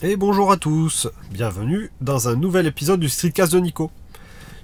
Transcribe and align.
Et 0.00 0.14
bonjour 0.16 0.52
à 0.52 0.56
tous, 0.56 1.08
bienvenue 1.32 1.90
dans 2.00 2.28
un 2.28 2.36
nouvel 2.36 2.66
épisode 2.68 3.00
du 3.00 3.08
Streetcast 3.08 3.52
de 3.52 3.58
Nico. 3.58 3.90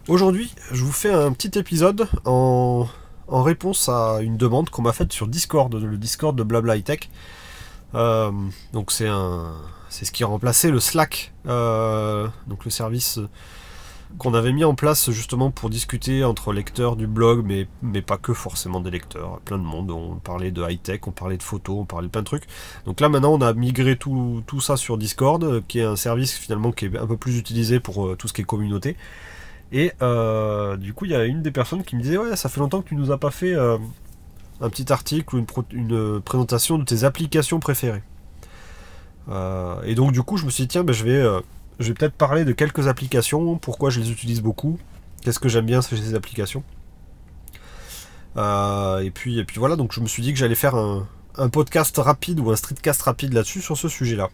Aujourd'hui, 0.07 0.55
je 0.71 0.85
vous 0.85 0.93
fais 0.93 1.13
un 1.13 1.33
petit 1.33 1.59
épisode 1.59 2.09
en, 2.25 2.87
réponse 3.29 3.89
à 3.89 4.21
une 4.23 4.37
demande 4.37 4.71
qu'on 4.71 4.83
m'a 4.83 4.93
faite 4.93 5.13
sur 5.13 5.27
Discord, 5.27 5.75
le 5.75 5.97
Discord 5.97 6.37
de 6.37 6.45
Blabla 6.45 6.77
High 6.77 6.85
Tech. 6.85 7.11
Euh, 7.97 8.31
donc 8.73 8.93
c'est 8.93 9.09
un, 9.09 9.55
c'est 9.89 10.05
ce 10.05 10.13
qui 10.13 10.23
a 10.23 10.29
remplacé 10.29 10.71
le 10.71 10.79
Slack, 10.79 11.33
euh, 11.49 12.29
donc 12.47 12.65
le 12.65 12.71
service 12.71 13.19
qu'on 14.19 14.35
avait 14.35 14.53
mis 14.53 14.65
en 14.65 14.75
place 14.75 15.11
justement 15.11 15.51
pour 15.51 15.71
discuter 15.71 16.25
entre 16.25 16.53
lecteurs 16.53 16.97
du 16.97 17.07
blog, 17.07 17.45
mais, 17.45 18.03
pas 18.03 18.17
que 18.17 18.33
forcément 18.33 18.81
des 18.81 18.91
lecteurs, 18.91 19.41
plein 19.41 19.59
de 19.59 19.65
monde. 19.65 19.91
On 19.91 20.17
parlait 20.17 20.51
de 20.51 20.63
high-tech, 20.63 21.01
on 21.07 21.11
parlait 21.11 21.37
de 21.37 21.43
photos, 21.43 21.77
on 21.81 21.85
parlait 21.85 22.07
de 22.07 22.13
plein 22.13 22.23
de 22.23 22.27
trucs. 22.27 22.45
Donc 22.87 23.01
là 23.01 23.09
maintenant 23.09 23.33
on 23.33 23.41
a 23.41 23.53
migré 23.53 23.97
tout, 23.97 24.43
ça 24.61 24.77
sur 24.77 24.99
Discord, 24.99 25.63
qui 25.67 25.81
est 25.81 25.85
un 25.85 25.97
service 25.97 26.37
finalement 26.37 26.73
qui 26.73 26.87
est 26.87 26.97
un 26.97 27.07
peu 27.07 27.17
plus 27.17 27.39
utilisé 27.39 27.81
pour 27.81 28.07
euh, 28.07 28.17
tout 28.17 28.29
ce 28.29 28.33
qui 28.33 28.43
est 28.43 28.45
communauté. 28.45 28.97
Et 29.73 29.93
euh, 30.03 30.77
du 30.77 30.93
coup 30.95 31.07
il 31.07 31.11
y 31.11 31.17
a 31.17 31.25
une 31.25 31.43
des 31.43 31.51
personnes 31.51 31.83
qui 31.83 31.97
me 31.97 32.03
disait 32.03 32.19
ouais 32.19 32.37
ça 32.37 32.49
fait 32.49 32.61
longtemps 32.61 32.83
que 32.83 32.89
tu 32.89 32.95
nous 32.95 33.11
as 33.11 33.19
pas 33.19 33.31
fait 33.31 33.55
euh, 33.55 33.79
un 34.61 34.71
petit 34.71 34.93
article 34.93 35.35
ou 35.35 35.39
une, 35.39 35.47
une, 35.73 36.21
présentation 36.21 36.79
de 36.79 36.85
tes 36.85 37.05
applications 37.05 37.59
préférées. 37.59 38.03
et 39.85 39.95
donc 39.95 40.13
du 40.13 40.23
coup 40.23 40.37
je 40.37 40.45
me 40.45 40.51
suis 40.51 40.65
dit 40.65 40.69
tiens 40.69 40.85
ben, 40.85 40.93
je 40.93 41.05
vais 41.05 41.41
je 41.79 41.89
vais 41.89 41.95
peut-être 41.95 42.15
parler 42.15 42.45
de 42.45 42.53
quelques 42.53 42.89
applications, 42.89 43.57
pourquoi 43.59 43.91
je 43.91 44.01
les 44.01 44.11
utilise 44.11 44.41
beaucoup, 44.43 44.79
qu'est-ce 45.23 45.39
que 45.39 45.49
j'aime 45.49 45.67
bien 45.67 45.83
ces 45.83 46.15
applications? 46.15 46.63
Euh, 48.37 49.01
et, 49.01 49.11
puis, 49.11 49.39
et 49.39 49.45
puis 49.45 49.59
voilà, 49.59 49.77
donc 49.77 49.93
je 49.93 50.01
me 50.01 50.07
suis 50.07 50.23
dit 50.23 50.33
que 50.33 50.39
j'allais 50.39 50.55
faire 50.55 50.75
un, 50.75 51.07
podcast 51.53 51.97
rapide 51.99 52.39
ou 52.41 52.51
un 52.51 52.57
streetcast 52.57 53.03
rapide 53.03 53.33
là-dessus 53.33 53.61
sur 53.61 53.77
ce 53.77 53.89
sujet-là. 53.89 54.31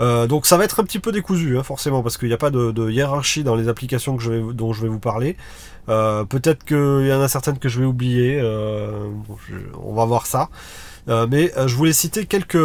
Euh, 0.00 0.26
donc 0.26 0.46
ça 0.46 0.56
va 0.56 0.64
être 0.64 0.80
un 0.80 0.84
petit 0.84 0.98
peu 0.98 1.12
décousu, 1.12 1.58
hein, 1.58 1.62
forcément, 1.62 2.02
parce 2.02 2.16
qu'il 2.16 2.28
n'y 2.28 2.34
a 2.34 2.38
pas 2.38 2.50
de, 2.50 2.90
hiérarchie 2.90 3.44
dans 3.44 3.54
les 3.54 3.68
applications 3.68 4.16
dont 4.52 4.72
je 4.72 4.82
vais 4.82 4.88
vous 4.88 4.98
parler. 4.98 5.36
Euh, 5.88 6.24
peut-être 6.24 6.64
qu'il 6.64 7.06
y 7.06 7.12
en 7.12 7.20
a 7.20 7.28
certaines 7.28 7.58
que 7.58 7.68
je 7.68 7.80
vais 7.80 7.86
oublier, 7.86 8.40
on 8.42 9.94
va 9.94 10.04
voir 10.04 10.26
ça. 10.26 10.48
mais 11.06 11.52
je 11.66 11.74
voulais 11.74 11.92
citer 11.92 12.26
quelques, 12.26 12.56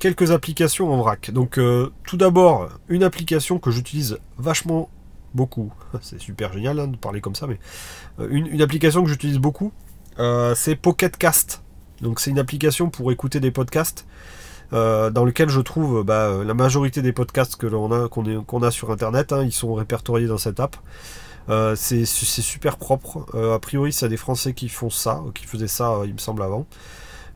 quelques 0.00 0.32
applications 0.32 0.92
en 0.92 0.96
vrac. 0.96 1.30
Donc 1.30 1.58
euh, 1.58 1.92
tout 2.04 2.16
d'abord, 2.16 2.68
une 2.88 3.04
application 3.04 3.60
que 3.60 3.70
j'utilise 3.70 4.18
vachement 4.38 4.90
beaucoup. 5.34 5.72
C'est 6.00 6.18
super 6.18 6.52
génial 6.52 6.80
hein, 6.80 6.88
de 6.88 6.96
parler 6.96 7.20
comme 7.20 7.36
ça, 7.36 7.46
mais 7.46 7.60
euh, 8.18 8.26
une, 8.30 8.60
application 8.60 9.04
que 9.04 9.08
j'utilise 9.08 9.38
beaucoup, 9.38 9.72
euh, 10.18 10.56
c'est 10.56 10.74
Pocket 10.74 11.16
Cast. 11.16 11.62
Donc 12.00 12.18
c'est 12.18 12.30
une 12.30 12.38
application 12.38 12.90
pour 12.90 13.12
écouter 13.12 13.38
des 13.38 13.52
podcasts. 13.52 14.06
dans 14.72 15.24
lequel 15.24 15.50
je 15.50 15.60
trouve 15.60 16.02
bah, 16.02 16.42
la 16.44 16.54
majorité 16.54 17.02
des 17.02 17.12
podcasts 17.12 17.56
que 17.56 17.66
l'on 17.66 17.92
a 17.92 18.08
qu'on 18.08 18.62
a 18.62 18.70
sur 18.70 18.90
internet, 18.90 19.32
hein, 19.32 19.42
ils 19.42 19.52
sont 19.52 19.74
répertoriés 19.74 20.26
dans 20.26 20.38
cette 20.38 20.60
app. 20.60 20.76
c'est 21.76 22.06
super 22.06 22.78
propre. 22.78 23.26
a 23.36 23.58
priori, 23.58 23.92
c'est 23.92 24.08
des 24.08 24.16
Français 24.16 24.54
qui 24.54 24.70
font 24.70 24.88
ça, 24.88 25.22
qui 25.34 25.44
faisaient 25.44 25.68
ça, 25.68 26.00
il 26.06 26.14
me 26.14 26.18
semble, 26.18 26.42
avant. 26.42 26.66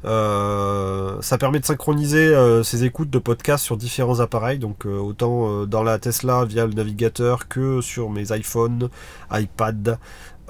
Euh, 0.05 1.17
ça 1.23 1.39
permet 1.39 1.61
de 1.61 1.65
synchroniser 1.65 2.27
euh, 2.27 2.63
ses 2.63 2.85
écoutes 2.85 3.11
de 3.11 3.19
podcasts 3.19 3.65
sur 3.65 3.77
différents 3.77 4.21
appareils, 4.21 4.59
donc 4.59 4.87
euh, 4.87 4.99
autant 4.99 5.65
dans 5.67 5.83
la 5.83 5.99
Tesla 5.99 6.45
via 6.45 6.67
le 6.67 6.73
navigateur 6.73 7.49
que 7.49 7.81
sur 7.81 8.11
mes 8.11 8.37
iPhones, 8.37 8.89
iPad, 9.31 9.99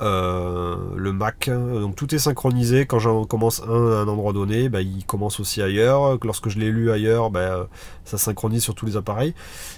euh, 0.02 0.76
le 0.96 1.12
Mac. 1.12 1.48
Donc 1.48 1.96
tout 1.96 2.12
est 2.14 2.18
synchronisé. 2.18 2.86
Quand 2.86 2.98
j'en 2.98 3.24
commence 3.24 3.62
un 3.62 3.92
à 3.92 3.96
un 3.96 4.08
endroit 4.08 4.32
donné, 4.32 4.68
bah, 4.68 4.80
il 4.80 5.04
commence 5.04 5.40
aussi 5.40 5.62
ailleurs. 5.62 6.18
Lorsque 6.24 6.48
je 6.48 6.58
l'ai 6.58 6.70
lu 6.70 6.90
ailleurs, 6.90 7.30
bah, 7.30 7.68
ça 8.04 8.18
synchronise 8.18 8.62
sur 8.62 8.74
tous 8.74 8.86
les 8.86 8.96
appareils. 8.96 9.34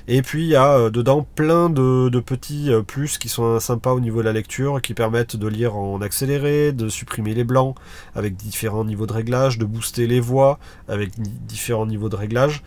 Et 0.09 0.23
puis 0.23 0.45
il 0.45 0.49
y 0.49 0.57
a 0.57 0.73
euh, 0.79 0.91
dedans 0.91 1.27
plein 1.35 1.69
de, 1.69 2.21
petits 2.21 2.73
euh, 2.73 2.83
plus 2.83 3.19
qui 3.19 3.29
sont 3.29 3.61
sympas 3.61 3.93
au 3.93 4.01
niveau 4.01 4.21
de 4.21 4.25
la 4.25 4.33
lecture, 4.33 4.81
qui 4.81 4.95
permettent 4.95 5.37
de 5.37 5.49
lire 5.49 5.77
en 5.77 6.01
accéléré, 6.01 6.73
de 6.73 6.89
supprimer 6.89 7.35
les 7.35 7.45
blancs 7.45 7.77
avec 8.15 8.37
différents 8.37 8.85
niveaux 8.85 9.07
de 9.07 9.13
réglage, 9.13 9.59
de 9.59 9.65
booster 9.65 10.07
les 10.07 10.21
voix 10.21 10.59
avec 10.89 11.11
différents 11.47 11.87
niveaux 11.87 12.09
de 12.09 12.17
réglage 12.17 12.63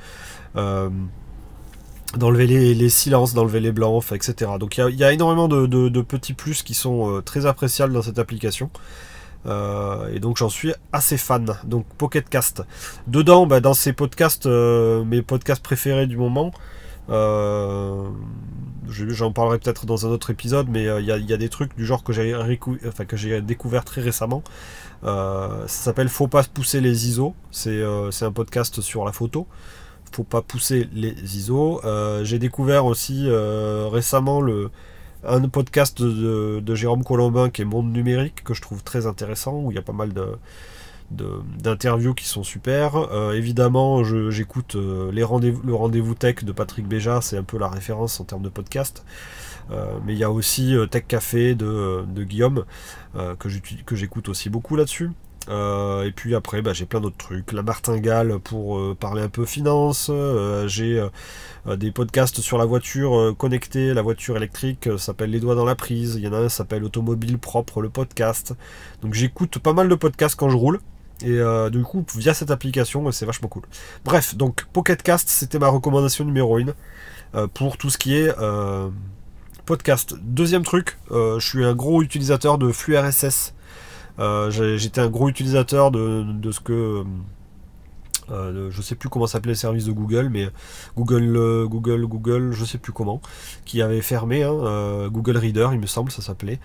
d'enlever 2.17 2.47
les, 2.47 2.89
silences, 2.89 3.33
d'enlever 3.33 3.59
les 3.59 3.71
blancs, 3.71 4.03
etc. 4.11 4.51
Donc 4.59 4.77
il 4.77 4.95
y, 4.95 5.03
a 5.03 5.13
énormément 5.13 5.47
de, 5.47 6.01
petits 6.01 6.33
plus 6.33 6.63
qui 6.63 6.73
sont 6.73 7.17
euh, 7.17 7.21
très 7.21 7.45
appréciables 7.45 7.93
dans 7.93 8.01
cette 8.01 8.19
application. 8.19 8.69
Euh, 9.45 10.13
et 10.13 10.19
donc 10.19 10.37
j'en 10.37 10.49
suis 10.49 10.73
assez 10.91 11.17
fan. 11.17 11.55
Donc 11.63 11.85
Pocket 11.97 12.27
Cast. 12.27 12.63
Dedans, 13.07 13.45
bah, 13.45 13.59
dans 13.59 13.73
ces 13.73 13.93
podcasts, 13.93 14.47
euh, 14.47 15.03
mes 15.03 15.21
podcasts 15.21 15.63
préférés 15.63 16.07
du 16.07 16.17
moment, 16.17 16.51
j'en 17.07 18.11
parlerai 19.31 19.59
peut-être 19.59 19.85
dans 19.85 20.05
un 20.05 20.09
autre 20.09 20.29
épisode, 20.29 20.67
mais 20.69 20.83
il 20.83 21.05
y, 21.05 21.33
a 21.33 21.37
des 21.37 21.49
trucs 21.49 21.75
du 21.75 21.85
genre 21.85 22.03
que 22.03 22.13
j'ai 22.13 23.41
découvert 23.41 23.85
très 23.85 24.01
récemment. 24.01 24.43
ça 25.03 25.67
s'appelle 25.67 26.09
Faut 26.09 26.27
pas 26.27 26.43
pousser 26.43 26.81
les 26.81 27.07
ISO. 27.07 27.35
C'est 27.51 27.83
un 27.83 28.31
podcast 28.31 28.81
sur 28.81 29.05
la 29.05 29.11
photo 29.11 29.47
faut 30.11 30.23
pas 30.23 30.41
pousser 30.41 30.89
les 30.93 31.13
ISO. 31.37 31.81
Euh, 31.85 32.23
j'ai 32.23 32.39
découvert 32.39 32.85
aussi 32.85 33.25
euh, 33.27 33.87
récemment 33.91 34.41
un 35.23 35.41
podcast 35.49 36.01
de, 36.01 36.75
Jérôme 36.75 37.03
Colombin 37.03 37.49
qui 37.49 37.61
est 37.61 37.65
Monde 37.65 37.91
Numérique, 37.91 38.43
que 38.43 38.53
je 38.53 38.61
trouve 38.61 38.83
très 38.83 39.07
intéressant, 39.07 39.59
où 39.59 39.71
il 39.71 39.75
y 39.75 39.77
a 39.77 39.83
pas 39.83 39.93
mal 39.93 40.13
de, 40.13 40.37
d'interviews 41.57 42.13
qui 42.13 42.25
sont 42.25 42.43
super. 42.43 42.95
Euh, 42.95 43.33
évidemment, 43.33 44.03
j'écoute 44.03 44.75
les 44.75 45.23
rendez 45.23 45.53
le 45.63 45.73
rendez-vous 45.73 46.15
tech 46.15 46.43
de 46.43 46.51
Patrick 46.51 46.87
Béja, 46.87 47.21
c'est 47.21 47.37
un 47.37 47.43
peu 47.43 47.57
la 47.57 47.69
référence 47.69 48.19
en 48.19 48.23
termes 48.23 48.43
de 48.43 48.49
podcast. 48.49 49.03
mais 50.05 50.13
il 50.13 50.19
y 50.19 50.23
a 50.23 50.31
aussi 50.31 50.75
Tech 50.89 51.03
Café 51.07 51.55
de 51.55 52.23
Guillaume, 52.23 52.65
que 53.37 53.95
j'écoute 53.95 54.29
aussi 54.29 54.49
beaucoup 54.49 54.75
là-dessus. 54.75 55.11
Euh, 55.49 56.03
et 56.03 56.11
puis 56.11 56.35
après, 56.35 56.61
bah, 56.61 56.73
j'ai 56.73 56.85
plein 56.85 57.01
d'autres 57.01 57.17
trucs. 57.17 57.51
La 57.51 57.63
martingale 57.63 58.39
pour 58.39 58.77
euh, 58.77 58.95
parler 58.99 59.21
un 59.21 59.29
peu 59.29 59.45
finance. 59.45 60.09
Euh, 60.11 60.67
j'ai 60.67 61.03
des 61.77 61.91
podcasts 61.91 62.41
sur 62.41 62.57
la 62.57 62.65
voiture 62.65 63.35
connectée, 63.37 63.93
la 63.93 64.01
voiture 64.01 64.37
électrique. 64.37 64.89
s'appelle 64.97 65.31
Les 65.31 65.39
doigts 65.39 65.55
dans 65.55 65.65
la 65.65 65.75
prise. 65.75 66.15
Il 66.15 66.23
y 66.23 66.27
en 66.27 66.33
a 66.33 66.37
un 66.37 66.49
s'appelle 66.49 66.83
Automobile 66.83 67.37
propre, 67.37 67.81
le 67.81 67.89
podcast. 67.89 68.55
Donc 69.01 69.13
j'écoute 69.13 69.59
pas 69.59 69.73
mal 69.73 69.89
de 69.89 69.95
podcasts 69.95 70.35
quand 70.35 70.49
je 70.49 70.57
roule. 70.57 70.79
Et 71.21 71.39
du 71.69 71.83
coup, 71.83 72.05
via 72.15 72.33
cette 72.33 72.49
application, 72.49 73.11
c'est 73.11 73.25
vachement 73.25 73.49
cool. 73.49 73.63
Bref, 74.05 74.35
donc 74.35 74.65
Pocketcast, 74.71 75.27
c'était 75.27 75.59
ma 75.59 75.67
recommandation 75.67 76.23
numéro 76.23 76.57
1 77.33 77.47
pour 77.49 77.77
tout 77.77 77.89
ce 77.89 77.97
qui 77.97 78.15
est 78.15 78.33
podcast. 79.65 80.15
Deuxième 80.21 80.63
truc, 80.63 80.97
je 81.11 81.39
suis 81.39 81.65
un 81.65 81.75
gros 81.75 82.01
utilisateur 82.01 82.57
de 82.57 82.71
flux 82.71 82.97
RSS. 82.97 83.53
Euh, 84.19 84.49
j'étais 84.51 85.01
un 85.01 85.09
gros 85.09 85.29
utilisateur 85.29 85.91
de, 85.91 86.51
ce 86.51 86.59
que. 86.59 87.03
Euh, 88.31 88.69
je 88.69 88.81
sais 88.83 88.93
plus 88.93 89.09
comment 89.09 89.25
s'appelait 89.25 89.53
le 89.53 89.55
service 89.55 89.85
de 89.85 89.91
Google, 89.91 90.29
mais 90.29 90.49
Google, 90.95 91.35
euh, 91.35 91.65
Google, 91.65 92.05
Google, 92.05 92.51
je 92.51 92.63
sais 92.63 92.77
plus 92.77 92.93
comment, 92.93 93.21
qui 93.65 93.81
avait 93.81 94.01
fermé, 94.01 94.43
hein, 94.43 95.07
Google 95.09 95.37
Reader, 95.37 95.69
il 95.71 95.79
me 95.79 95.87
semble, 95.87 96.11
ça 96.11 96.21
s'appelait. 96.21 96.59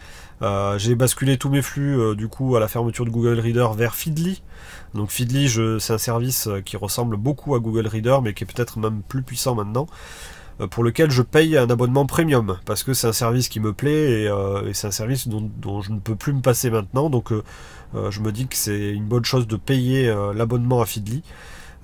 J'ai 0.76 0.94
basculé 0.94 1.38
tous 1.38 1.48
mes 1.48 1.62
flux, 1.62 2.14
du 2.16 2.28
coup, 2.28 2.54
à 2.56 2.60
la 2.60 2.68
fermeture 2.68 3.06
de 3.06 3.10
Google 3.10 3.40
Reader 3.40 3.68
vers 3.76 3.94
Feedly. 3.94 4.42
Donc 4.92 5.10
Feedly, 5.10 5.48
c'est 5.80 5.92
un 5.94 5.98
service 5.98 6.48
qui 6.66 6.76
ressemble 6.76 7.16
beaucoup 7.16 7.54
à 7.54 7.60
Google 7.60 7.86
Reader, 7.86 8.18
mais 8.22 8.34
qui 8.34 8.44
est 8.44 8.46
peut-être 8.46 8.78
même 8.78 9.00
plus 9.00 9.22
puissant 9.22 9.54
maintenant. 9.54 9.86
Euh, 10.60 10.68
pour 10.68 10.84
lequel 10.84 11.10
je 11.10 11.22
paye 11.22 11.56
un 11.56 11.68
abonnement 11.68 12.06
premium 12.06 12.58
parce 12.64 12.84
que 12.84 12.94
c'est 12.94 13.08
un 13.08 13.12
service 13.12 13.48
qui 13.48 13.58
me 13.58 13.72
plaît 13.72 14.22
et, 14.22 14.28
euh, 14.28 14.72
c'est 14.72 14.86
un 14.86 14.92
service 14.92 15.26
dont, 15.26 15.82
je 15.82 15.90
ne 15.90 15.98
peux 15.98 16.14
plus 16.14 16.32
me 16.32 16.40
passer 16.40 16.70
maintenant. 16.70 17.10
Donc 17.10 17.32
euh, 17.32 17.42
je 18.10 18.20
me 18.20 18.30
dis 18.32 18.46
que 18.46 18.56
c'est 18.56 18.90
une 18.90 19.06
bonne 19.06 19.24
chose 19.24 19.46
de 19.46 19.56
payer 19.56 20.12
l'abonnement 20.34 20.80
à 20.80 20.86
Feedly. 20.86 21.22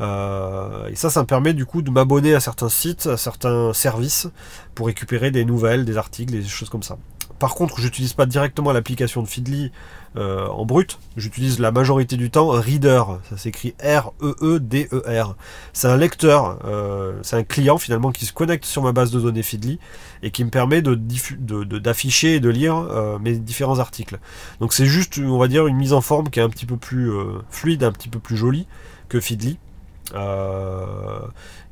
et 0.01 0.97
ça, 0.97 1.11
ça 1.11 1.21
me 1.21 1.27
permet 1.27 1.53
du 1.53 1.67
coup 1.67 1.83
de 1.83 1.91
m'abonner 1.91 2.35
à 2.35 2.41
certains 2.41 2.69
sites, 2.69 3.07
à 3.07 3.17
certains 3.17 3.73
services 3.73 4.29
pour 4.75 4.87
récupérer 4.87 5.31
des 5.31 5.45
nouvelles, 5.45 5.85
des 5.85 5.97
articles, 5.97 6.33
des 6.33 6.45
choses 6.45 6.69
comme 6.69 6.83
ça. 6.83 6.97
Par 7.41 7.55
contre, 7.55 7.81
j'utilise 7.81 8.13
pas 8.13 8.27
directement 8.27 8.71
l'application 8.71 9.23
de 9.23 9.27
Feedly 9.27 9.73
euh, 10.19 10.47
en 10.49 10.67
brut. 10.67 10.99
J'utilise 11.17 11.59
la 11.59 11.73
majorité 11.73 12.19
du 12.19 12.31
temps 12.31 12.51
Reader. 12.51 13.03
Ça 13.31 13.39
s'écrit 13.39 13.75
R-E-E-D-E-R. 13.83 15.37
C'est 15.73 15.89
un 15.89 15.97
lecteur, 15.97 16.59
euh, 16.67 17.19
c'est 17.23 17.37
un 17.37 17.43
client 17.43 17.79
finalement 17.79 18.13
qui 18.13 18.27
se 18.27 18.35
connecte 18.35 18.67
sur 18.67 18.83
ma 18.83 18.93
base 18.93 19.11
de 19.11 19.19
données 19.19 19.43
Feedly 19.43 19.79
et 20.23 20.31
qui 20.31 20.45
me 20.45 20.51
permet 20.51 20.83
d'afficher 20.83 22.35
et 22.35 22.41
de 22.41 22.51
lire 22.51 22.77
euh, 22.77 23.19
mes 23.19 23.33
différents 23.33 23.79
articles. 23.79 24.19
Donc 24.61 24.75
c'est 24.75 24.85
juste, 24.85 25.19
on 25.19 25.39
va 25.39 25.49
dire, 25.49 25.67
une 25.67 25.77
mise 25.77 25.95
en 25.95 26.03
forme 26.03 26.29
qui 26.29 26.41
est 26.41 26.43
un 26.43 26.51
petit 26.51 26.67
peu 26.67 26.77
plus 26.77 27.11
fluide, 27.49 27.85
un 27.85 27.93
petit 27.93 28.11
peu 28.11 28.19
plus 28.19 28.37
jolie 28.37 28.67
que 29.09 29.19
Feedly. 29.19 29.57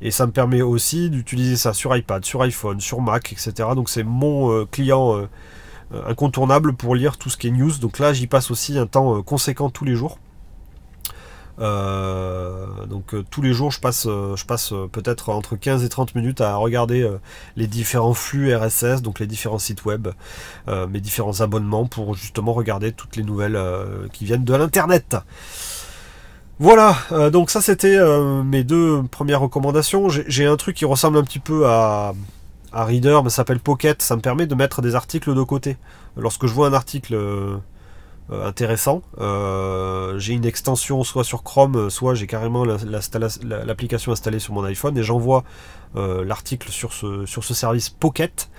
et 0.01 0.09
ça 0.09 0.25
me 0.25 0.31
permet 0.31 0.63
aussi 0.63 1.11
d'utiliser 1.11 1.57
ça 1.57 1.73
sur 1.73 1.95
iPad, 1.95 2.25
sur 2.25 2.41
iPhone, 2.41 2.81
sur 2.81 3.01
Mac, 3.01 3.31
etc. 3.31 3.51
Donc 3.75 3.87
c'est 3.87 4.03
mon 4.03 4.65
client 4.65 5.27
incontournable 5.91 6.73
pour 6.73 6.95
lire 6.95 7.17
tout 7.17 7.29
ce 7.29 7.37
qui 7.37 7.47
est 7.47 7.51
news. 7.51 7.77
Donc 7.79 7.99
là, 7.99 8.13
j'y 8.13 8.27
passe 8.27 8.51
aussi 8.51 8.77
un 8.77 8.87
temps 8.87 9.17
euh, 9.17 9.21
conséquent 9.21 9.69
tous 9.69 9.85
les 9.85 9.95
jours. 9.95 10.17
donc 11.59 13.13
tous 13.29 13.41
les 13.41 13.51
jours, 13.51 13.69
je 13.71 13.81
passe, 13.81 14.05
je 14.05 14.45
passe 14.45 14.73
peut-être 14.93 15.29
entre 15.29 15.57
15 15.57 15.83
et 15.83 15.89
30 15.89 16.15
minutes 16.15 16.39
à 16.39 16.55
regarder 16.55 17.05
les 17.57 17.67
différents 17.67 18.13
flux 18.13 18.55
RSS, 18.55 19.01
donc 19.01 19.19
les 19.19 19.27
différents 19.27 19.59
sites 19.59 19.83
web, 19.83 20.07
mes 20.67 21.01
différents 21.01 21.41
abonnements 21.41 21.85
pour 21.85 22.15
justement 22.15 22.53
regarder 22.53 22.93
toutes 22.93 23.17
les 23.17 23.23
nouvelles 23.23 23.59
qui 24.13 24.23
viennent 24.23 24.45
de 24.45 24.55
l'internet. 24.55 25.17
Voilà, 26.61 26.97
euh, 27.13 27.29
donc 27.29 27.49
ça 27.51 27.61
c'était 27.61 27.95
euh, 27.95 28.43
mes 28.43 28.65
deux 28.65 29.03
premières 29.03 29.39
recommandations. 29.39 30.09
J'ai 30.09 30.45
un 30.45 30.57
truc 30.57 30.75
qui 30.75 30.83
ressemble 30.83 31.17
un 31.17 31.23
petit 31.23 31.39
peu 31.39 31.65
à, 31.67 32.13
Reader, 32.73 33.21
mais 33.23 33.29
ça 33.29 33.37
s'appelle 33.37 33.59
Pocket. 33.59 34.01
Ça 34.01 34.15
me 34.15 34.21
permet 34.21 34.47
de 34.47 34.55
mettre 34.55 34.81
des 34.81 34.95
articles 34.95 35.33
de 35.33 35.43
côté. 35.43 35.77
Lorsque 36.17 36.45
je 36.45 36.53
vois 36.53 36.67
un 36.67 36.73
article 36.73 37.15
euh, 37.15 37.57
intéressant, 38.29 39.01
j'ai 40.17 40.33
une 40.33 40.45
extension 40.45 41.03
soit 41.03 41.23
sur 41.23 41.43
Chrome, 41.43 41.89
soit 41.89 42.13
j'ai 42.13 42.27
carrément 42.27 42.63
l'application 42.63 44.11
installée 44.11 44.39
sur 44.39 44.53
mon 44.53 44.63
iPhone 44.63 44.97
et 44.97 45.03
j'envoie 45.03 45.43
l'article 45.95 46.69
sur 46.69 46.93
ce 46.93 47.53
service 47.53 47.89
Pocket. 47.89 48.49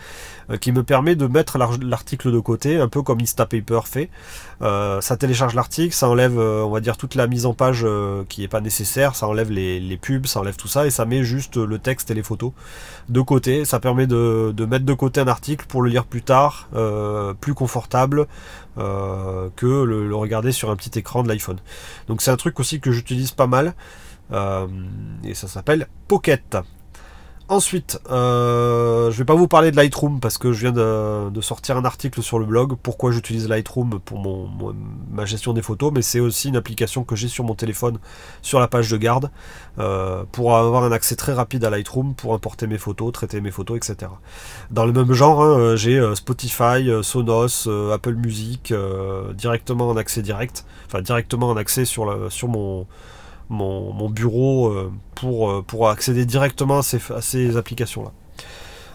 Euh, 0.51 0.57
qui 0.57 0.73
me 0.73 0.83
permet 0.83 1.17
de 1.17 1.27
mettre 1.27 1.59
l'article 1.59 2.33
de 2.33 2.39
côté, 2.39 2.79
un 2.79 2.89
peu 2.89 3.03
comme 3.03 3.21
Instapaper 3.21 3.81
fait. 3.85 4.11
Euh, 4.63 5.01
ça 5.01 5.17
télécharge 5.17 5.55
l'article, 5.55 5.95
ça 5.95 6.09
enlève, 6.09 6.39
euh, 6.39 6.63
on 6.63 6.71
va 6.71 6.81
dire, 6.81 6.97
toute 6.97 7.15
la 7.15 7.27
mise 7.27 7.47
en 7.47 7.55
page 7.55 7.87
qui 8.29 8.43
n'est 8.43 8.49
pas 8.49 8.61
nécessaire, 8.61 9.17
ça 9.17 9.27
enlève 9.27 9.51
les, 9.51 9.99
pubs, 10.01 10.27
ça 10.27 10.41
enlève 10.41 10.57
tout 10.57 10.69
ça, 10.69 10.87
et 10.87 10.91
ça 10.91 11.05
met 11.05 11.23
juste 11.23 11.57
le 11.57 11.79
texte 11.79 12.11
et 12.11 12.15
les 12.15 12.23
photos 12.23 12.53
de 13.09 13.21
côté. 13.21 13.65
Ça 13.65 13.81
permet 13.81 14.07
de, 14.07 14.55
mettre 14.67 14.85
de 14.85 14.95
côté 14.95 15.21
un 15.21 15.29
article 15.29 15.67
pour 15.67 15.83
le 15.83 15.91
lire 15.91 16.05
plus 16.05 16.23
tard, 16.23 16.69
plus 17.41 17.55
confortable 17.55 18.27
que 18.77 19.83
le, 19.85 20.15
regarder 20.15 20.53
sur 20.53 20.71
un 20.71 20.77
petit 20.77 20.99
écran 20.99 21.23
de 21.23 21.29
l'iPhone. 21.29 21.59
Donc 22.09 22.23
c'est 22.23 22.31
un 22.31 22.37
truc 22.37 22.61
aussi 22.61 22.81
que 22.81 22.91
j'utilise 22.91 23.33
pas 23.33 23.47
mal. 23.47 23.75
et 24.33 25.35
ça 25.35 25.49
s'appelle 25.49 25.89
Pocket. 26.09 26.57
Ensuite, 27.51 28.01
euh, 28.13 29.11
je 29.11 29.19
vais 29.19 29.25
pas 29.25 29.35
vous 29.35 29.49
parler 29.49 29.73
de 29.73 29.77
Lightroom 29.77 30.21
parce 30.21 30.39
que 30.39 30.53
je 30.53 30.61
viens 30.61 30.71
de, 30.71 31.41
sortir 31.41 31.77
un 31.77 31.85
article 31.85 32.23
sur 32.23 32.39
le 32.39 32.45
blog 32.45 32.77
pourquoi 32.81 33.11
j'utilise 33.11 33.49
Lightroom 33.49 33.99
pour 34.05 34.21
mon, 34.21 34.49
ma 35.11 35.25
gestion 35.25 35.53
des 35.53 35.61
photos, 35.61 35.91
mais 35.93 36.01
c'est 36.01 36.21
aussi 36.21 36.51
une 36.51 36.55
application 36.55 37.03
que 37.03 37.17
j'ai 37.17 37.27
sur 37.27 37.43
mon 37.43 37.57
téléphone 37.57 37.99
sur 38.41 38.61
la 38.61 38.69
page 38.69 38.89
de 38.89 38.97
garde 38.97 39.33
euh, 39.81 40.23
pour 40.31 40.57
avoir 40.57 40.85
un 40.85 40.93
accès 40.93 41.17
très 41.17 41.33
rapide 41.33 41.65
à 41.65 41.71
Lightroom 41.71 42.15
pour 42.15 42.35
importer 42.35 42.69
mes 42.69 42.79
photos, 42.79 43.11
traiter 43.11 43.41
mes 43.41 43.51
photos, 43.51 43.79
etc. 43.79 44.13
Dans 44.71 44.87
le 44.87 44.93
même 44.93 45.13
genre, 45.13 45.43
hein, 45.43 45.59
euh, 45.59 45.77
j'ai 45.77 45.99
euh, 45.99 46.15
Spotify, 46.15 46.89
Sonos, 47.03 47.69
Apple 47.93 48.15
Music 48.15 48.73
directement 49.35 49.89
en 49.89 49.97
accès 49.97 50.23
direct, 50.23 50.65
enfin 50.87 51.03
directement 51.03 51.49
en 51.49 51.57
accès 51.57 51.85
sur, 51.85 52.31
sur 52.31 52.47
mon 52.47 52.87
mon, 53.51 54.09
bureau 54.09 54.69
euh, 54.69 54.93
pour, 55.15 55.51
euh, 55.51 55.63
pour 55.63 55.89
accéder 55.89 56.25
directement 56.25 56.79
à 56.79 57.21
ces, 57.21 57.57
applications-là. 57.57 58.13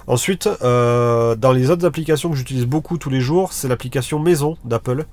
Ensuite, 0.08 0.48
euh, 0.62 1.36
dans 1.36 1.52
les 1.52 1.70
autres 1.72 1.86
applications 1.86 2.30
que 2.30 2.36
j'utilise 2.36 2.66
beaucoup 2.66 2.98
tous 2.98 3.10
les 3.10 3.22
jours, 3.22 3.54
c'est 3.54 3.68
l'application 3.68 4.20
maison 4.20 4.58
d'Apple. 4.64 5.06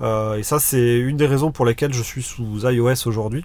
et 0.00 0.42
ça, 0.42 0.58
c'est 0.58 0.98
une 0.98 1.16
des 1.16 1.26
raisons 1.26 1.50
pour 1.50 1.64
lesquelles 1.64 1.92
je 1.92 2.02
suis 2.02 2.22
sous 2.22 2.60
iOS 2.64 3.06
aujourd'hui. 3.06 3.44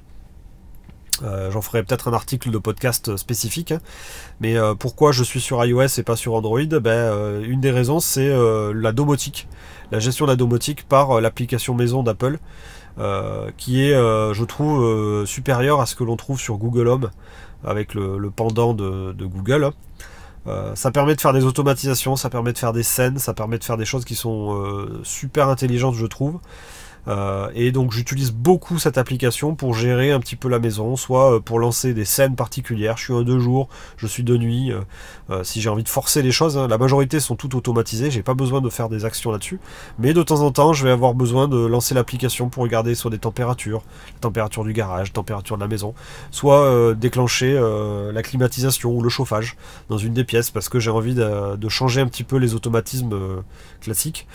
J'en 1.51 1.62
ferai 1.62 1.83
peut-être 1.83 2.07
un 2.07 2.13
article 2.13 2.50
de 2.50 2.57
podcast 2.57 3.15
spécifique. 3.15 3.71
Hein. 3.71 3.80
Mais 4.39 4.56
pourquoi 4.80 5.12
je 5.12 5.24
suis 5.24 5.42
sur 5.42 5.63
iOS 5.63 6.00
et 6.00 6.03
pas 6.03 6.15
sur 6.15 6.33
Android? 6.33 6.63
Ben, 6.63 7.42
Une 7.44 7.62
des 7.62 7.71
raisons, 7.71 8.00
c'est 8.00 8.31
la 8.74 8.92
domotique. 8.92 9.48
La 9.92 10.00
gestion 10.00 10.25
de 10.25 10.31
la 10.31 10.36
domotique 10.36 10.88
par 10.88 11.19
l'application 11.19 11.74
maison 11.75 12.01
d'Apple. 12.01 12.39
Euh, 12.99 13.51
qui 13.57 13.85
est, 13.85 13.93
euh, 13.93 14.33
je 14.33 14.43
trouve, 14.43 14.83
euh, 14.83 15.25
supérieur 15.25 15.79
à 15.79 15.85
ce 15.85 15.95
que 15.95 16.03
l'on 16.03 16.17
trouve 16.17 16.39
sur 16.39 16.57
Google 16.57 16.88
Home, 16.88 17.09
avec 17.63 17.93
le, 17.93 18.29
pendant 18.35 18.73
de, 18.73 19.13
Google. 19.25 19.71
ça 20.75 20.91
permet 20.91 21.15
de 21.15 21.21
faire 21.21 21.33
des 21.33 21.45
automatisations, 21.45 22.15
ça 22.15 22.29
permet 22.29 22.51
de 22.51 22.57
faire 22.57 22.73
des 22.73 22.83
scènes, 22.83 23.17
ça 23.17 23.33
permet 23.33 23.57
de 23.57 23.63
faire 23.63 23.77
des 23.77 23.85
choses 23.85 24.03
qui 24.03 24.15
sont 24.15 24.89
super 25.03 25.47
intelligentes, 25.47 25.95
je 25.95 26.05
trouve. 26.05 26.39
Euh, 27.07 27.50
et 27.56 27.71
donc 27.71 27.92
j'utilise 27.92 28.31
beaucoup 28.31 28.77
cette 28.77 28.98
application 28.98 29.56
pour 29.56 29.74
gérer 29.74 30.12
un 30.12 30.19
petit 30.19 30.36
peu 30.36 30.50
la 30.50 30.59
maison, 30.59 30.95
soit 30.95 31.36
euh, 31.36 31.39
pour 31.39 31.59
lancer 31.59 31.94
des 31.94 32.06
scènes 32.06 32.36
particulières. 32.36 32.98
Je 32.98 33.06
suis 33.06 33.13
un 33.13 33.24
deux 33.24 33.39
jours, 33.39 33.69
je 33.98 34.07
suis 34.07 34.24
de 34.24 34.38
nuit. 34.38 34.71
Euh, 35.30 35.44
si 35.44 35.62
j'ai 35.62 35.69
envie 35.69 35.83
de 35.83 35.89
forcer 35.89 36.21
les 36.21 36.31
choses, 36.31 36.57
hein. 36.57 36.68
la 36.68 36.77
majorité 36.77 37.19
sont 37.19 37.36
toutes 37.36 37.56
automatisées. 37.56 38.12
J'ai 38.12 38.24
pas 38.24 38.33
besoin 38.33 38.62
de 38.62 38.69
faire 38.69 38.89
des 38.89 39.06
actions 39.06 39.31
là-dessus. 39.31 39.59
Mais 39.98 40.13
de 40.13 40.24
temps 40.24 40.42
en 40.42 40.51
temps, 40.51 40.74
je 40.74 40.83
vais 40.86 40.92
avoir 40.92 41.13
besoin 41.13 41.48
de 41.48 41.57
lancer 41.57 41.95
l'application 41.95 42.50
pour 42.50 42.63
regarder 42.63 42.95
soit 42.95 43.12
des 43.12 43.19
températures, 43.19 43.83
la 44.13 44.19
température 44.19 44.63
du 44.63 44.74
garage, 44.74 45.13
température 45.13 45.56
de 45.57 45.62
la 45.62 45.68
maison, 45.68 45.94
soit 46.31 46.94
déclencher 46.95 47.59
la 48.13 48.24
climatisation 48.24 48.92
ou 48.92 49.01
le 49.01 49.09
chauffage 49.09 49.56
dans 49.89 49.98
une 49.98 50.13
des 50.13 50.24
pièces 50.24 50.50
parce 50.50 50.69
que 50.69 50.80
j'ai 50.80 50.92
envie 50.92 51.15
de, 51.15 51.69
changer 51.69 52.01
un 52.01 52.07
petit 52.07 52.24
peu 52.24 52.38
les 52.38 52.53
automatismes 52.53 53.15
classiques. 53.80 54.27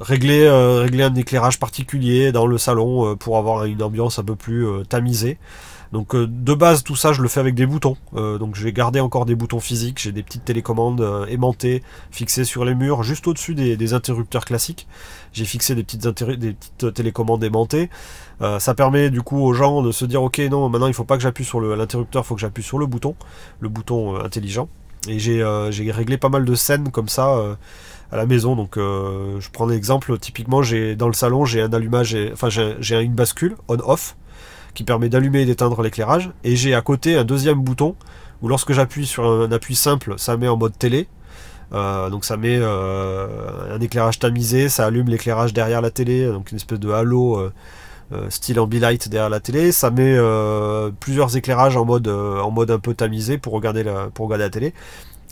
Régler, 0.00 0.48
régler 0.80 1.04
un 1.04 1.14
éclairage 1.14 1.58
particulier 1.58 2.32
dans 2.32 2.46
le 2.46 2.58
salon 2.58 3.10
euh, 3.10 3.14
pour 3.16 3.38
avoir 3.38 3.64
une 3.64 3.82
ambiance 3.82 4.18
un 4.18 4.24
peu 4.24 4.36
plus 4.36 4.66
tamisée. 4.88 5.38
Donc 5.92 6.14
de 6.14 6.54
base 6.54 6.84
tout 6.84 6.94
ça 6.94 7.12
je 7.12 7.20
le 7.20 7.26
fais 7.26 7.40
avec 7.40 7.56
des 7.56 7.66
boutons. 7.66 7.96
donc 8.12 8.54
j'ai 8.54 8.72
gardé 8.72 9.00
encore 9.00 9.26
des 9.26 9.34
boutons 9.34 9.58
physiques, 9.58 9.98
j'ai 9.98 10.12
des 10.12 10.22
petites 10.22 10.44
télécommandes 10.44 11.04
aimantées 11.28 11.82
fixées 12.12 12.44
sur 12.44 12.64
les 12.64 12.76
murs, 12.76 13.02
juste 13.02 13.26
au-dessus 13.26 13.56
des, 13.56 13.92
interrupteurs 13.92 14.44
classiques. 14.44 14.86
J'ai 15.32 15.44
fixé 15.44 15.74
des 15.74 15.82
petites, 15.82 16.06
des 16.06 16.52
petites 16.52 16.94
télécommandes 16.94 17.42
aimantées. 17.42 17.90
ça 18.60 18.74
permet 18.74 19.10
du 19.10 19.22
coup 19.22 19.42
aux 19.42 19.52
gens 19.52 19.82
de 19.82 19.90
se 19.90 20.04
dire 20.04 20.22
ok 20.22 20.38
non 20.48 20.68
maintenant 20.68 20.86
il 20.86 20.94
faut 20.94 21.02
pas 21.02 21.16
que 21.16 21.24
j'appuie 21.24 21.44
sur 21.44 21.60
l'interrupteur, 21.60 22.22
il 22.22 22.26
faut 22.28 22.36
que 22.36 22.40
j'appuie 22.40 22.62
sur 22.62 22.78
le 22.78 22.86
bouton, 22.86 23.16
le 23.58 23.68
bouton 23.68 24.14
intelligent. 24.14 24.68
Et 25.08 25.18
j'ai 25.18 25.42
réglé 25.90 26.18
pas 26.18 26.28
mal 26.28 26.44
de 26.44 26.54
scènes 26.54 26.92
comme 26.92 27.08
ça 27.08 27.56
à 28.12 28.16
la 28.16 28.26
maison. 28.26 28.56
Donc 28.56 28.76
euh, 28.76 29.40
je 29.40 29.50
prends 29.50 29.66
l'exemple, 29.66 30.18
typiquement 30.18 30.62
j'ai 30.62 30.96
dans 30.96 31.06
le 31.06 31.12
salon 31.12 31.44
j'ai 31.44 31.62
un 31.62 31.72
allumage, 31.72 32.16
enfin 32.32 32.48
j'ai 32.48 33.00
une 33.00 33.14
bascule 33.14 33.56
on-off 33.68 34.16
qui 34.74 34.84
permet 34.84 35.08
d'allumer 35.08 35.42
et 35.42 35.46
d'éteindre 35.46 35.82
l'éclairage. 35.82 36.30
Et 36.44 36.56
j'ai 36.56 36.74
à 36.74 36.80
côté 36.80 37.16
un 37.16 37.24
deuxième 37.24 37.60
bouton 37.60 37.96
où 38.42 38.48
lorsque 38.48 38.72
j'appuie 38.72 39.06
sur 39.06 39.26
un 39.26 39.52
appui 39.52 39.74
simple, 39.74 40.14
ça 40.16 40.36
met 40.36 40.48
en 40.48 40.56
mode 40.56 40.76
télé. 40.78 41.08
Euh, 41.72 42.10
donc 42.10 42.24
ça 42.24 42.36
met 42.36 42.58
euh, 42.58 43.74
un 43.76 43.80
éclairage 43.80 44.18
tamisé, 44.18 44.68
ça 44.68 44.86
allume 44.86 45.08
l'éclairage 45.08 45.52
derrière 45.52 45.80
la 45.80 45.90
télé, 45.90 46.26
donc 46.26 46.50
une 46.50 46.56
espèce 46.56 46.80
de 46.80 46.90
halo 46.90 47.50
style 48.28 48.58
ambilight 48.58 49.08
derrière 49.08 49.30
la 49.30 49.38
télé. 49.38 49.70
Ça 49.70 49.90
met 49.90 50.16
plusieurs 50.98 51.36
éclairages 51.36 51.76
en 51.76 51.84
mode, 51.84 52.08
en 52.08 52.50
mode 52.50 52.70
un 52.72 52.80
peu 52.80 52.94
tamisé 52.94 53.38
pour 53.38 53.52
regarder 53.52 53.84
la, 53.84 54.08
pour 54.12 54.26
regarder 54.26 54.44
la 54.44 54.50
télé. 54.50 54.74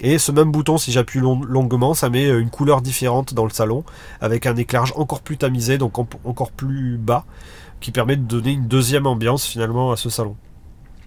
Et 0.01 0.19
ce 0.19 0.31
même 0.31 0.53
bouton, 0.53 0.79
si 0.79 0.93
j'appuie 0.93 1.21
longuement, 1.21 1.95
ça 1.95 2.09
met 2.09 2.27
euh, 2.27 2.41
une 2.41 2.51
couleur 2.51 2.83
différente 2.83 3.35
dans 3.35 3.45
le 3.45 3.51
salon, 3.51 3.85
avec 4.21 4.47
un 4.47 4.57
éclairage 4.57 4.93
encore 4.97 5.23
plus 5.23 5.37
tamisé, 5.37 5.79
donc 5.79 5.99
encore 5.99 6.53
plus 6.53 6.97
bas, 6.99 7.25
qui 7.81 7.91
permet 7.91 8.17
de 8.17 8.23
donner 8.23 8.53
une 8.53 8.67
deuxième 8.67 9.07
ambiance 9.07 9.45
finalement 9.45 9.91
à 9.91 9.97
ce 9.97 10.11
salon. 10.11 10.37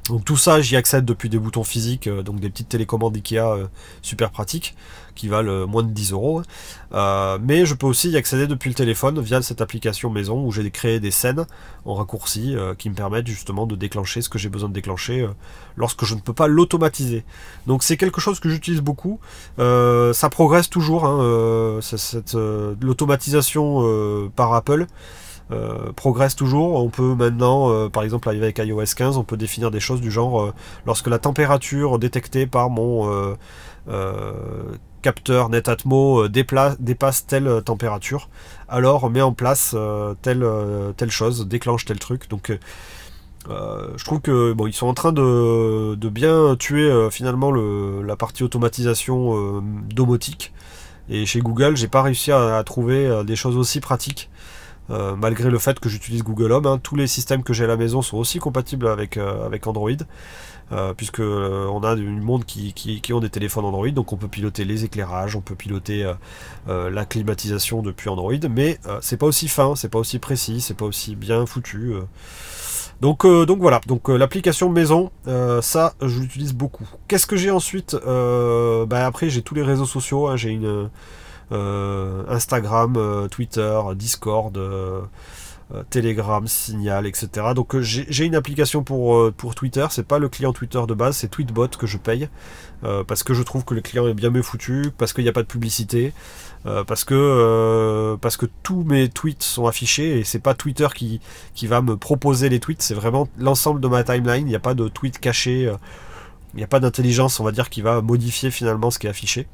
Donc 0.10 0.26
tout 0.26 0.38
ça, 0.38 0.62
j'y 0.62 0.76
accède 0.76 1.06
depuis 1.06 1.30
des 1.30 1.38
boutons 1.38 1.64
physiques, 1.64 2.08
euh, 2.08 2.24
donc 2.24 2.40
des 2.40 2.50
petites 2.50 2.70
télécommandes 2.70 3.16
Ikea 3.16 3.38
euh, 3.38 3.68
super 4.02 4.32
pratiques, 4.32 4.76
qui 5.14 5.28
valent 5.28 5.52
euh, 5.52 5.66
moins 5.68 5.84
de 5.84 5.92
10 5.92 6.12
euros. 6.14 6.42
mais 6.92 7.66
je 7.66 7.74
peux 7.76 7.86
aussi 7.86 8.10
y 8.10 8.18
accéder 8.18 8.48
depuis 8.48 8.70
le 8.70 8.74
téléphone 8.74 9.20
via 9.22 9.42
cette 9.42 9.62
application 9.62 10.10
maison 10.10 10.44
où 10.44 10.52
j'ai 10.52 10.70
créé 10.72 11.00
des 11.00 11.12
scènes 11.12 11.46
en 11.86 11.94
raccourci 11.94 12.56
qui 12.78 12.90
me 12.90 12.96
permettent 12.96 13.28
justement 13.28 13.66
de 13.66 13.76
déclencher 13.76 14.22
ce 14.22 14.30
que 14.30 14.38
j'ai 14.38 14.50
besoin 14.50 14.70
de 14.70 14.74
déclencher 14.74 15.28
lorsque 15.78 16.06
je 16.06 16.16
ne 16.16 16.20
peux 16.20 16.34
pas 16.34 16.48
l'automatiser. 16.48 17.24
Donc 17.66 17.84
c'est 17.84 17.98
quelque 17.98 18.20
chose 18.22 18.40
que 18.40 18.50
j'utilise 18.50 18.82
beaucoup. 18.82 19.20
ça 19.58 20.30
progresse 20.30 20.70
toujours, 20.70 21.06
hein, 21.06 21.80
l'automatisation 22.82 24.30
par 24.36 24.54
Apple. 24.54 24.86
Euh, 25.52 25.92
progresse 25.94 26.36
toujours. 26.36 26.76
On 26.76 26.90
peut 26.90 27.16
maintenant, 27.16 27.72
euh, 27.72 27.90
par 27.90 28.04
exemple 28.04 28.30
avec 28.30 28.60
iOS 28.60 28.96
15, 28.96 29.18
on 29.18 29.24
peut 29.24 29.38
définir 29.38 29.72
des 29.72 29.80
choses 29.80 30.00
du 30.00 30.12
genre 30.12 30.42
euh, 30.42 30.54
lorsque 30.86 31.08
la 31.08 31.20
température 31.20 32.00
détectée 32.00 32.48
par 32.48 32.70
mon 32.70 33.36
capteur 35.02 35.50
Netatmo 35.50 36.28
dépasse 36.28 37.26
telle 37.26 37.62
température, 37.66 38.30
alors 38.70 39.10
met 39.10 39.22
en 39.22 39.34
place 39.34 39.76
telle, 40.22 40.46
telle 40.96 41.12
chose, 41.12 41.48
déclenche 41.48 41.86
tel 41.86 42.00
truc. 42.00 42.30
Donc 42.30 42.58
je 43.50 44.06
trouve 44.06 44.22
que 44.22 44.54
bon, 44.54 44.68
ils 44.68 44.74
sont 44.74 44.88
en 44.88 44.94
train 44.94 45.12
de, 45.12 45.96
bien 46.10 46.56
tuer 46.58 47.10
finalement 47.10 47.52
la 47.52 48.16
partie 48.16 48.44
automatisation 48.44 49.64
domotique. 49.90 50.54
Et 51.10 51.26
chez 51.26 51.40
Google, 51.40 51.76
j'ai 51.76 51.88
pas 51.88 52.04
réussi 52.04 52.32
à 52.32 52.64
trouver 52.64 53.24
des 53.26 53.36
choses 53.36 53.58
aussi 53.58 53.80
pratiques 53.80 54.30
malgré 55.18 55.50
le 55.50 55.58
fait 55.58 55.80
que 55.80 55.90
j'utilise 55.90 56.24
Google 56.24 56.52
Home. 56.52 56.66
Hein. 56.66 56.80
tous 56.82 56.96
les 56.96 57.08
systèmes 57.08 57.44
que 57.44 57.54
j'ai 57.54 57.64
à 57.64 57.68
la 57.68 57.78
maison 57.78 58.02
sont 58.02 58.18
aussi 58.18 58.40
compatibles 58.40 58.88
avec, 58.88 59.18
avec 59.18 59.68
Android. 59.68 59.92
puisque 60.98 61.20
on 61.20 61.84
a 61.84 61.96
du 61.96 62.06
monde 62.06 62.46
qui, 62.46 62.74
qui, 62.74 63.14
ont 63.14 63.20
des 63.20 63.30
téléphones 63.30 63.66
Android, 63.66 63.90
donc 63.90 64.14
on 64.14 64.18
peut 64.18 64.28
piloter 64.28 64.66
les 64.66 64.86
éclairages, 64.86 65.36
on 65.36 65.42
peut 65.42 65.56
piloter 65.56 66.12
la 66.68 67.06
climatisation 67.06 67.82
depuis 67.82 68.10
Android, 68.10 68.34
mais 68.50 68.80
c'est 69.02 69.18
pas 69.18 69.28
aussi 69.28 69.48
fin, 69.48 69.76
c'est 69.76 69.90
pas 69.90 70.00
aussi 70.00 70.20
précis, 70.20 70.62
c'est 70.62 70.78
pas 70.78 70.86
aussi 70.86 71.16
bien 71.16 71.46
foutu. 71.46 71.94
Donc, 73.02 73.26
euh, 73.26 73.48
donc 73.48 73.60
voilà, 73.60 73.82
donc 73.88 74.10
euh, 74.10 74.16
l'application 74.16 74.70
maison, 74.70 75.10
euh, 75.28 75.60
ça 75.64 75.96
je 76.02 76.20
l'utilise 76.20 76.54
beaucoup. 76.54 76.88
Qu'est-ce 77.08 77.26
que 77.26 77.36
j'ai 77.36 77.50
ensuite? 77.50 77.96
Bah, 77.96 79.06
Après 79.08 79.30
j'ai 79.30 79.42
tous 79.42 79.56
les 79.56 79.64
réseaux 79.64 79.86
sociaux, 79.86 80.28
hein. 80.28 80.38
j'ai 80.38 80.52
une 80.52 80.90
Instagram, 81.52 83.28
Twitter, 83.30 83.80
Discord, 83.96 84.58
Telegram, 85.90 86.46
Signal, 86.48 87.08
etc. 87.08 87.30
Donc 87.56 87.80
j'ai 87.80 88.26
une 88.26 88.36
application 88.36 88.84
pour, 88.84 89.32
pour 89.34 89.56
Twitter, 89.56 89.86
c'est 89.90 90.08
pas 90.08 90.20
le 90.20 90.30
client 90.30 90.54
Twitter 90.54 90.82
de 90.88 90.94
base, 90.94 91.18
c'est 91.18 91.30
Tweetbot 91.30 91.70
que 91.70 91.88
je 91.88 91.98
paye, 91.98 92.30
parce 93.08 93.24
que 93.24 93.34
je 93.34 93.44
trouve 93.44 93.66
que 93.66 93.74
le 93.74 93.82
client 93.82 94.08
est 94.08 94.14
bien 94.14 94.30
mieux 94.30 94.42
foutu, 94.42 94.92
parce 94.98 95.14
qu'il 95.14 95.24
n'y 95.24 95.30
a 95.30 95.34
pas 95.34 95.44
de 95.44 95.48
publicité. 95.48 96.14
Euh, 96.68 96.84
parce 96.84 97.06
que 97.06 97.16
euh, 97.16 98.18
tous 98.62 98.84
mes 98.84 99.10
tweets 99.10 99.42
sont 99.42 99.66
affichés 99.66 100.20
et 100.20 100.24
c'est 100.24 100.40
pas 100.40 100.54
Twitter 100.54 100.88
qui, 100.94 101.20
qui 101.56 101.66
va 101.66 101.82
me 101.82 101.98
proposer 101.98 102.50
les 102.50 102.60
tweets, 102.60 102.84
c'est 102.84 102.94
vraiment 102.94 103.28
l'ensemble 103.40 103.82
de 103.82 103.88
ma 103.88 104.04
timeline. 104.04 104.46
Il 104.46 104.50
n'y 104.50 104.56
a 104.56 104.60
pas 104.60 104.76
de 104.76 104.88
tweet 104.88 105.20
caché, 105.20 105.68
euh, 105.68 105.76
il 106.54 106.58
n'y 106.58 106.64
a 106.64 106.68
pas 106.68 106.80
d'intelligence, 106.80 107.40
on 107.40 107.44
va 107.44 107.52
dire, 107.52 107.70
qui 107.70 107.82
va 107.82 108.02
modifier 108.02 108.52
finalement 108.52 108.92
ce 108.92 109.00
qui 109.00 109.08
est 109.08 109.10
affiché. 109.10 109.48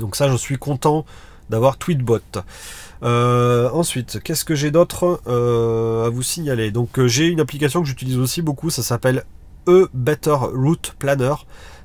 Donc 0.00 0.16
ça, 0.16 0.30
je 0.30 0.36
suis 0.36 0.58
content 0.58 1.04
d'avoir 1.50 1.76
Tweetbot. 1.76 2.20
ensuite, 3.02 4.20
qu'est-ce 4.22 4.44
que 4.44 4.54
j'ai 4.54 4.70
d'autre 4.70 5.20
à 5.26 6.08
vous 6.08 6.22
signaler? 6.22 6.70
Donc 6.70 7.04
j'ai 7.06 7.26
une 7.26 7.40
application 7.40 7.82
que 7.82 7.88
j'utilise 7.88 8.18
aussi 8.18 8.42
beaucoup, 8.42 8.70
ça 8.70 8.82
s'appelle 8.82 9.24
E 9.68 9.88
Better 9.92 10.36
Route 10.54 10.94
Planner. 10.98 11.34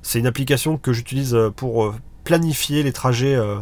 C'est 0.02 0.20
une 0.20 0.28
application 0.28 0.78
que 0.78 0.94
j'utilise 0.94 1.38
pour 1.56 1.94
planifier 2.30 2.84
les 2.84 2.94
trajets 2.94 3.36
euh, 3.36 3.58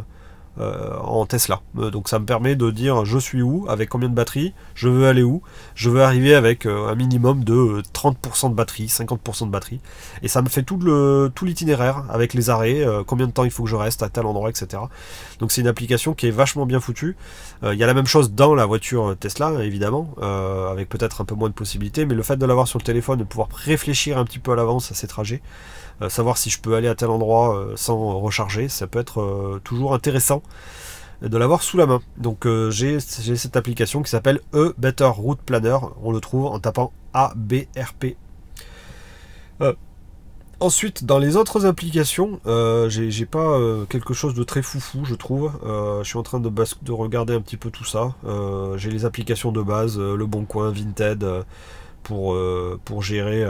en 0.60 1.26
Tesla. 1.26 1.60
Euh, 1.78 1.90
donc 1.90 2.08
ça 2.08 2.18
me 2.18 2.24
permet 2.24 2.56
de 2.56 2.70
dire 2.70 3.04
je 3.04 3.18
suis 3.18 3.42
où, 3.42 3.66
avec 3.68 3.88
combien 3.88 4.08
de 4.08 4.14
batterie, 4.14 4.54
je 4.74 4.88
veux 4.88 5.06
aller 5.06 5.22
où, 5.22 5.42
je 5.74 5.90
veux 5.90 6.02
arriver 6.02 6.34
avec 6.34 6.66
euh, 6.66 6.88
un 6.88 6.94
minimum 6.94 7.44
de 7.44 7.82
30% 7.92 8.50
de 8.50 8.54
batterie, 8.54 8.86
50% 8.86 9.46
de 9.46 9.50
batterie. 9.50 9.80
Et 10.22 10.28
ça 10.28 10.42
me 10.42 10.48
fait 10.48 10.62
tout 10.62 10.78
le 10.78 11.30
tout 11.34 11.44
l'itinéraire 11.44 12.04
avec 12.10 12.34
les 12.34 12.50
arrêts, 12.50 12.84
combien 13.06 13.26
de 13.26 13.32
temps 13.32 13.44
il 13.44 13.50
faut 13.50 13.64
que 13.64 13.70
je 13.70 13.76
reste 13.76 14.02
à 14.02 14.08
tel 14.08 14.26
endroit, 14.26 14.50
etc. 14.50 14.82
Donc 15.38 15.52
c'est 15.52 15.60
une 15.60 15.66
application 15.66 16.14
qui 16.14 16.26
est 16.26 16.30
vachement 16.30 16.66
bien 16.66 16.80
foutue. 16.80 17.16
Il 17.62 17.74
y 17.74 17.82
a 17.82 17.86
la 17.86 17.94
même 17.94 18.06
chose 18.06 18.32
dans 18.32 18.54
la 18.54 18.66
voiture 18.66 19.16
Tesla, 19.18 19.64
évidemment, 19.64 20.14
avec 20.70 20.88
peut-être 20.88 21.20
un 21.20 21.24
peu 21.24 21.34
moins 21.34 21.48
de 21.48 21.54
possibilités, 21.54 22.06
mais 22.06 22.14
le 22.14 22.22
fait 22.22 22.36
de 22.36 22.46
l'avoir 22.46 22.68
sur 22.68 22.78
le 22.78 22.84
téléphone, 22.84 23.18
de 23.18 23.24
pouvoir 23.24 23.48
réfléchir 23.52 24.18
un 24.18 24.24
petit 24.24 24.38
peu 24.38 24.52
à 24.52 24.56
l'avance 24.56 24.90
à 24.92 24.94
ces 24.94 25.06
trajets, 25.06 25.42
euh, 25.42 25.87
savoir 26.08 26.38
si 26.38 26.50
je 26.50 26.60
peux 26.60 26.74
aller 26.74 26.88
à 26.88 26.94
tel 26.94 27.08
endroit 27.08 27.56
euh, 27.56 27.72
sans 27.76 28.18
recharger, 28.20 28.68
ça 28.68 28.86
peut 28.86 29.00
être 29.00 29.20
euh, 29.20 29.60
toujours 29.64 29.94
intéressant 29.94 30.42
de 31.22 31.36
l'avoir 31.36 31.62
sous 31.62 31.76
la 31.76 31.86
main. 31.86 32.00
Donc 32.16 32.46
j'ai 32.70 33.00
cette 33.00 33.56
application 33.56 34.04
qui 34.04 34.10
s'appelle 34.10 34.38
E 34.54 34.72
Better 34.78 35.10
Route 35.12 35.40
Planner. 35.40 35.78
On 36.04 36.12
le 36.12 36.20
trouve 36.20 36.46
en 36.46 36.60
tapant 36.60 36.92
ABRP. 37.12 38.14
ensuite, 40.60 41.04
dans 41.04 41.18
les 41.18 41.34
autres 41.34 41.66
applications, 41.66 42.38
j'ai 42.88 43.26
pas 43.26 43.58
quelque 43.88 44.14
chose 44.14 44.34
de 44.34 44.44
très 44.44 44.62
foufou, 44.62 45.04
je 45.04 45.16
trouve. 45.16 45.50
je 45.64 46.08
suis 46.08 46.18
en 46.18 46.22
train 46.22 46.38
de, 46.38 46.48
de, 46.48 46.92
regarder 46.92 47.34
un 47.34 47.40
petit 47.40 47.56
peu 47.56 47.72
tout 47.72 47.84
ça. 47.84 48.14
j'ai 48.76 48.90
les 48.90 49.04
applications 49.04 49.50
de 49.50 49.60
base, 49.60 49.98
Le 49.98 50.24
Bon 50.24 50.44
Coin, 50.44 50.70
Vinted, 50.70 51.26
pour, 52.04 52.38
pour 52.84 53.02
gérer 53.02 53.44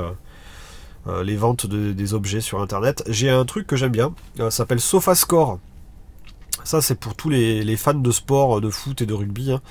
euh, 1.09 1.25
les 1.25 1.37
ventes 1.37 1.67
des 1.67 2.15
objets 2.15 2.41
sur 2.41 2.61
internet. 2.61 3.03
J'ai 3.09 3.31
un 3.31 3.45
truc 3.45 3.67
que 3.67 3.77
j'aime 3.77 3.93
bien, 3.93 4.15
euh, 4.41 4.51
ça 4.51 4.59
s'appelle 4.59 4.81
SofaScore. 4.81 5.59
Ça 6.65 6.83
c'est 6.83 6.97
pour 6.97 7.15
tous 7.15 7.31
les, 7.31 7.77
fans 7.77 7.95
de 7.95 8.11
sport, 8.11 8.61
de 8.61 8.69
foot 8.69 9.01
et 9.01 9.07
de 9.07 9.15
rugby. 9.15 9.53
Hein. 9.53 9.63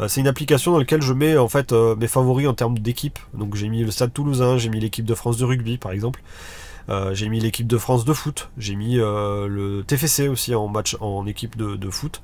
Euh, 0.00 0.08
c'est 0.08 0.20
une 0.20 0.26
application 0.26 0.72
dans 0.72 0.78
laquelle 0.78 1.02
je 1.02 1.12
mets 1.12 1.36
en 1.36 1.48
fait 1.48 1.72
mes 1.72 2.08
favoris 2.08 2.48
en 2.48 2.54
termes 2.54 2.78
d'équipe. 2.78 3.18
Donc 3.34 3.54
j'ai 3.54 3.68
mis 3.68 3.84
le 3.84 3.90
Stade 3.90 4.12
Toulousain, 4.12 4.58
j'ai 4.58 4.70
mis 4.70 4.80
l'équipe 4.80 5.04
de 5.04 5.14
France 5.14 5.36
de 5.36 5.44
rugby 5.44 5.78
par 5.78 5.92
exemple. 5.92 6.22
j'ai 7.12 7.28
mis 7.28 7.38
l'équipe 7.38 7.68
de 7.68 7.78
France 7.78 8.04
de 8.04 8.12
foot, 8.12 8.50
j'ai 8.58 8.74
mis 8.74 8.96
le 8.96 9.84
TFC 9.86 10.28
aussi 10.28 10.54
en 10.54 10.66
match 10.66 10.96
en 11.00 11.26
équipe 11.26 11.56
de, 11.56 11.76
de 11.76 11.90
foot, 11.90 12.22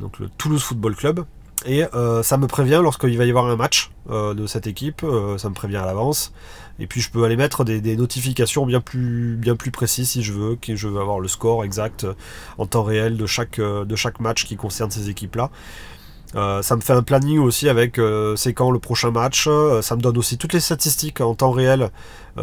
donc 0.00 0.20
le 0.20 0.28
Toulouse 0.28 0.62
Football 0.62 0.94
Club. 0.94 1.24
Et 1.66 1.84
ça 2.22 2.36
me 2.36 2.46
prévient 2.46 2.80
lorsqu'il 2.82 3.16
va 3.16 3.24
y 3.24 3.30
avoir 3.30 3.46
un 3.46 3.56
match 3.56 3.90
de 4.08 4.46
cette 4.46 4.66
équipe, 4.66 5.04
ça 5.38 5.48
me 5.48 5.54
prévient 5.54 5.76
à 5.76 5.86
l'avance. 5.86 6.32
Et 6.78 6.86
puis 6.86 7.00
je 7.00 7.10
peux 7.10 7.24
aller 7.24 7.36
mettre 7.36 7.64
des, 7.64 7.96
notifications 7.96 8.66
bien 8.66 8.80
plus, 8.80 9.36
bien 9.36 9.54
plus 9.54 9.70
précises 9.70 10.10
si 10.10 10.22
je 10.22 10.32
veux, 10.32 10.56
que 10.56 10.74
je 10.74 10.88
veux 10.88 11.00
avoir 11.00 11.20
le 11.20 11.28
score 11.28 11.64
exact 11.64 12.04
euh, 12.04 12.14
en 12.58 12.66
temps 12.66 12.82
réel 12.82 13.16
de 13.16 13.26
chaque, 13.26 13.60
euh, 13.60 13.84
de 13.84 13.94
chaque 13.94 14.18
match 14.18 14.44
qui 14.44 14.56
concerne 14.56 14.90
ces 14.90 15.08
équipes-là. 15.08 15.50
Euh, 16.34 16.62
ça 16.62 16.74
me 16.76 16.80
fait 16.80 16.92
un 16.92 17.02
planning 17.02 17.38
aussi 17.38 17.68
avec 17.68 18.00
c'est 18.36 18.52
quand 18.52 18.70
le 18.70 18.78
prochain 18.78 19.10
match. 19.10 19.48
ça 19.82 19.96
me 19.96 20.00
donne 20.00 20.18
aussi 20.18 20.38
toutes 20.38 20.52
les 20.52 20.60
statistiques 20.60 21.20
en 21.20 21.34
temps 21.34 21.52
réel 21.52 21.90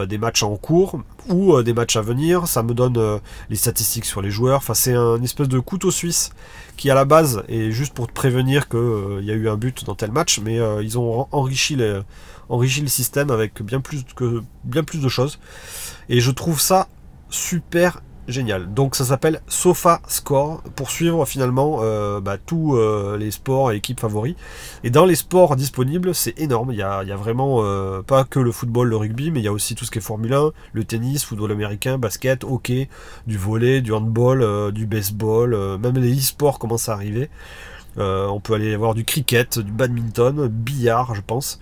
des 0.07 0.17
matchs 0.17 0.43
en 0.43 0.55
cours 0.55 1.01
ou 1.27 1.61
des 1.61 1.73
matchs 1.73 1.97
à 1.97 2.01
venir. 2.01 2.47
Ça 2.47 2.63
me 2.63 2.73
donne 2.73 3.19
les 3.49 3.55
statistiques 3.55 4.05
sur 4.05 4.21
les 4.21 4.31
joueurs. 4.31 4.57
Enfin, 4.57 4.73
c'est 4.73 4.93
un 4.93 5.21
espèce 5.21 5.49
de 5.49 5.59
couteau 5.59 5.91
suisse 5.91 6.31
qui 6.77 6.89
à 6.89 6.95
la 6.95 7.05
base 7.05 7.43
est 7.49 7.71
juste 7.71 7.93
pour 7.93 8.07
te 8.07 8.13
prévenir 8.13 8.69
qu'il 8.69 9.23
y 9.23 9.31
a 9.31 9.35
eu 9.35 9.49
un 9.49 9.57
but 9.57 9.83
dans 9.85 9.95
tel 9.95 10.11
match, 10.11 10.39
mais 10.39 10.59
ils 10.81 10.97
ont 10.97 11.27
enrichi 11.31 11.75
le 11.75 12.03
système 12.87 13.29
avec 13.29 13.61
bien 13.61 13.81
plus, 13.81 14.05
bien 14.63 14.83
plus 14.83 15.01
de 15.01 15.09
choses. 15.09 15.39
Et 16.07 16.21
je 16.21 16.31
trouve 16.31 16.61
ça 16.61 16.87
super 17.29 18.01
génial. 18.27 18.73
Donc 18.73 18.95
ça 18.95 19.05
s'appelle 19.05 19.41
Sofa 19.47 20.01
Score 20.07 20.61
pour 20.75 20.89
suivre 20.89 21.25
finalement 21.25 21.79
euh, 21.81 22.19
bah, 22.21 22.37
tous 22.37 22.75
euh, 22.75 23.17
les 23.17 23.31
sports 23.31 23.71
et 23.71 23.77
équipes 23.77 23.99
favoris. 23.99 24.35
Et 24.83 24.89
dans 24.89 25.05
les 25.05 25.15
sports 25.15 25.55
disponibles, 25.55 26.13
c'est 26.15 26.39
énorme. 26.39 26.71
Il 26.71 26.77
y 26.77 26.81
a, 26.81 27.03
vraiment 27.15 27.59
euh, 27.63 28.01
pas 28.01 28.23
que 28.23 28.39
le 28.39 28.51
football, 28.51 28.89
le 28.89 28.95
rugby, 28.95 29.31
mais 29.31 29.39
il 29.39 29.43
y 29.43 29.47
a 29.47 29.51
aussi 29.51 29.75
tout 29.75 29.85
ce 29.85 29.91
qui 29.91 29.99
est 29.99 30.01
Formule 30.01 30.33
1, 30.33 30.51
le 30.73 30.83
tennis, 30.83 31.23
football 31.23 31.51
américain, 31.51 31.97
basket, 31.97 32.43
hockey, 32.43 32.89
du 33.27 33.37
volet, 33.37 33.81
du 33.81 33.93
handball, 33.93 34.71
du 34.71 34.85
baseball, 34.85 35.77
même 35.77 35.97
les 35.97 36.17
e-sports 36.17 36.59
commencent 36.59 36.89
à 36.89 36.93
arriver. 36.93 37.29
on 37.97 38.39
peut 38.39 38.53
aller 38.53 38.75
voir 38.75 38.93
du 38.93 39.05
cricket, 39.05 39.59
du 39.59 39.71
badminton, 39.71 40.47
billard, 40.47 41.15
je 41.15 41.21
pense. 41.21 41.59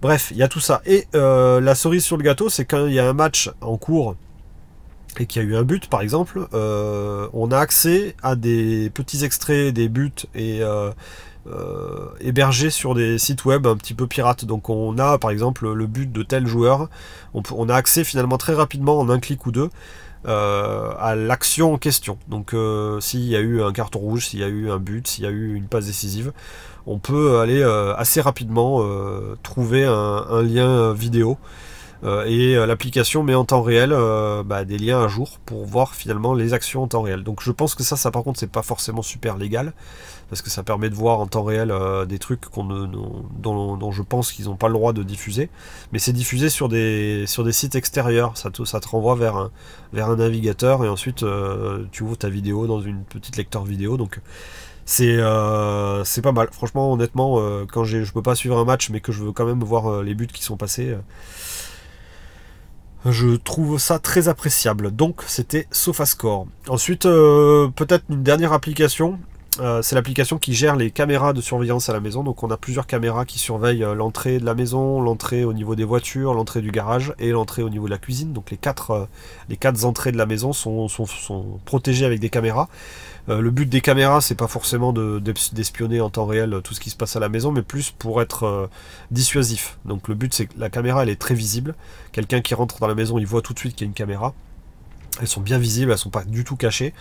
Bref, 0.00 0.28
il 0.30 0.36
y 0.36 0.42
a 0.42 0.48
tout 0.48 0.60
ça. 0.60 0.80
Et 0.86 1.06
la 1.12 1.74
cerise 1.74 2.04
sur 2.04 2.16
le 2.16 2.22
gâteau, 2.22 2.48
c'est 2.48 2.64
quand 2.64 2.86
il 2.86 2.94
y 2.94 2.98
a 2.98 3.08
un 3.08 3.14
match 3.14 3.50
en 3.60 3.76
cours 3.76 4.16
et 5.20 5.26
qu'il 5.26 5.42
y 5.42 5.44
a 5.44 5.48
eu 5.48 5.56
un 5.56 5.62
but, 5.62 5.88
par 5.88 6.00
exemple, 6.00 6.46
euh, 6.54 7.28
on 7.32 7.50
a 7.50 7.58
accès 7.58 8.14
à 8.22 8.36
des 8.36 8.90
petits 8.90 9.24
extraits 9.24 9.74
des 9.74 9.88
buts 9.88 10.12
et 10.34 10.60
euh, 10.62 10.92
hébergés 12.20 12.70
sur 12.70 12.94
des 12.94 13.18
sites 13.18 13.44
web 13.44 13.66
un 13.66 13.76
petit 13.76 13.94
peu 13.94 14.06
pirates. 14.06 14.44
Donc 14.44 14.70
on 14.70 14.98
a, 14.98 15.18
par 15.18 15.30
exemple, 15.30 15.70
le 15.72 15.86
but 15.86 16.10
de 16.10 16.22
tel 16.22 16.46
joueur. 16.46 16.88
On, 17.34 17.68
a 17.68 17.74
accès 17.74 18.04
finalement 18.04 18.38
très 18.38 18.54
rapidement, 18.54 18.98
en 18.98 19.08
un 19.08 19.18
clic 19.18 19.46
ou 19.46 19.52
deux, 19.52 19.70
à 20.24 21.14
l'action 21.16 21.72
en 21.72 21.78
question. 21.78 22.18
Donc 22.28 22.54
s'il 23.00 23.24
y 23.24 23.36
a 23.36 23.40
eu 23.40 23.62
un 23.62 23.72
carton 23.72 23.98
rouge, 23.98 24.26
s'il 24.26 24.40
y 24.40 24.44
a 24.44 24.48
eu 24.48 24.70
un 24.70 24.78
but, 24.78 25.06
s'il 25.08 25.24
y 25.24 25.26
a 25.26 25.30
eu 25.30 25.54
une 25.54 25.66
passe 25.66 25.86
décisive, 25.86 26.32
on 26.88 26.98
peut 26.98 27.38
aller 27.38 27.60
euh, 27.60 27.94
assez 27.96 28.20
rapidement 28.20 28.78
euh, 28.80 29.36
trouver 29.42 29.84
un, 29.84 30.42
lien 30.42 30.92
vidéo. 30.94 31.36
Euh, 32.04 32.24
et 32.26 32.54
l'application 32.66 33.22
met 33.22 33.34
en 33.34 33.44
temps 33.44 33.62
réel 33.62 33.90
bah, 34.44 34.64
des 34.64 34.78
liens 34.78 35.02
à 35.02 35.08
jour 35.08 35.38
pour 35.44 35.64
voir 35.64 35.94
finalement 35.94 36.34
les 36.34 36.54
actions 36.54 36.82
en 36.82 36.88
temps 36.88 37.02
réel. 37.02 37.24
Donc 37.24 37.42
je 37.42 37.50
pense 37.50 37.74
que 37.74 37.82
ça, 37.82 37.96
ça 37.96 38.10
par 38.10 38.22
contre, 38.22 38.38
c'est 38.38 38.50
pas 38.50 38.62
forcément 38.62 39.02
super 39.02 39.36
légal 39.36 39.72
parce 40.28 40.42
que 40.42 40.50
ça 40.50 40.62
permet 40.62 40.90
de 40.90 40.94
voir 40.94 41.20
en 41.20 41.26
temps 41.26 41.42
réel 41.42 41.72
des 42.06 42.18
trucs 42.18 42.42
dont, 42.54 43.90
je 43.90 44.02
pense 44.02 44.30
qu'ils 44.30 44.44
n'ont 44.44 44.56
pas 44.56 44.68
le 44.68 44.74
droit 44.74 44.92
de 44.92 45.02
diffuser. 45.02 45.48
Mais 45.92 45.98
c'est 45.98 46.12
diffusé 46.12 46.50
sur 46.50 46.68
des, 46.68 47.24
sur 47.26 47.44
des 47.44 47.52
sites 47.52 47.74
extérieurs. 47.74 48.36
Ça 48.36 48.50
te, 48.50 48.88
renvoie 48.88 49.14
vers 49.14 49.36
un, 49.36 49.50
vers 49.92 50.10
un 50.10 50.16
navigateur 50.16 50.84
et 50.84 50.88
ensuite 50.88 51.24
tu 51.90 52.02
ouvres 52.02 52.18
ta 52.18 52.28
vidéo 52.28 52.66
dans 52.66 52.80
une 52.80 53.04
petite 53.04 53.36
lecteur 53.36 53.64
vidéo. 53.64 53.96
Donc 53.96 54.20
euh, 55.00 56.02
c'est 56.04 56.22
pas 56.22 56.32
mal. 56.32 56.48
Franchement, 56.52 56.92
honnêtement, 56.92 57.38
euh, 57.38 57.66
quand 57.70 57.84
je 57.84 58.12
peux 58.12 58.22
pas 58.22 58.34
suivre 58.34 58.58
un 58.58 58.64
match, 58.64 58.90
mais 58.90 59.00
que 59.00 59.12
je 59.12 59.22
veux 59.22 59.32
quand 59.32 59.46
même 59.46 59.62
voir 59.62 59.86
euh, 59.86 60.02
les 60.02 60.14
buts 60.14 60.26
qui 60.26 60.42
sont 60.42 60.56
passés, 60.56 60.96
je 63.06 63.36
trouve 63.36 63.78
ça 63.78 63.98
très 63.98 64.28
appréciable. 64.28 64.90
Donc, 64.94 65.22
c'était 65.26 65.66
SofaScore. 65.70 66.46
Ensuite, 66.68 67.02
peut-être 67.02 68.04
une 68.10 68.22
dernière 68.22 68.52
application. 68.52 69.18
Euh, 69.60 69.82
c'est 69.82 69.96
l'application 69.96 70.38
qui 70.38 70.54
gère 70.54 70.76
les 70.76 70.90
caméras 70.90 71.32
de 71.32 71.40
surveillance 71.40 71.88
à 71.88 71.92
la 71.92 72.00
maison. 72.00 72.22
Donc 72.22 72.42
on 72.42 72.50
a 72.50 72.56
plusieurs 72.56 72.86
caméras 72.86 73.24
qui 73.24 73.38
surveillent 73.38 73.84
euh, 73.84 73.94
l'entrée 73.94 74.38
de 74.38 74.44
la 74.44 74.54
maison, 74.54 75.00
l'entrée 75.00 75.44
au 75.44 75.52
niveau 75.52 75.74
des 75.74 75.84
voitures, 75.84 76.34
l'entrée 76.34 76.60
du 76.60 76.70
garage 76.70 77.12
et 77.18 77.30
l'entrée 77.30 77.62
au 77.62 77.70
niveau 77.70 77.86
de 77.86 77.90
la 77.90 77.98
cuisine. 77.98 78.32
Donc 78.32 78.50
les 78.50 78.56
quatre, 78.56 78.90
euh, 78.92 79.84
entrées 79.84 80.12
de 80.12 80.16
la 80.16 80.26
maison 80.26 80.52
sont, 80.52 80.88
sont, 80.88 81.06
protégées 81.64 82.04
avec 82.04 82.20
des 82.20 82.30
caméras. 82.30 82.68
le 83.28 83.50
but 83.50 83.68
des 83.68 83.80
caméras, 83.80 84.20
c'est 84.20 84.34
pas 84.34 84.46
forcément 84.46 84.92
d'espionner 84.92 86.00
en 86.00 86.10
temps 86.10 86.26
réel 86.26 86.60
tout 86.64 86.74
ce 86.74 86.80
qui 86.80 86.90
se 86.90 86.96
passe 86.96 87.16
à 87.16 87.20
la 87.20 87.28
maison, 87.28 87.52
mais 87.52 87.62
plus 87.62 87.90
pour 87.90 88.22
être 88.22 88.68
dissuasif. 89.10 89.78
Donc 89.84 90.08
le 90.08 90.14
but, 90.14 90.32
c'est 90.34 90.46
que 90.46 90.58
la 90.58 90.70
caméra, 90.70 91.02
elle 91.02 91.10
est 91.10 91.20
très 91.20 91.34
visible. 91.34 91.74
Quelqu'un 92.12 92.40
qui 92.40 92.54
rentre 92.54 92.78
dans 92.78 92.86
la 92.86 92.94
maison, 92.94 93.18
il 93.18 93.26
voit 93.26 93.42
tout 93.42 93.52
de 93.52 93.58
suite 93.58 93.74
qu'il 93.76 93.86
y 93.86 93.88
a 93.88 93.90
une 93.90 93.94
caméra. 93.94 94.34
Elles 95.20 95.26
sont 95.28 95.40
bien 95.40 95.58
visibles, 95.58 95.90
elles 95.90 95.98
sont 95.98 96.10
pas 96.10 96.24
du 96.24 96.44
tout 96.44 96.56
cachées. 96.56 96.94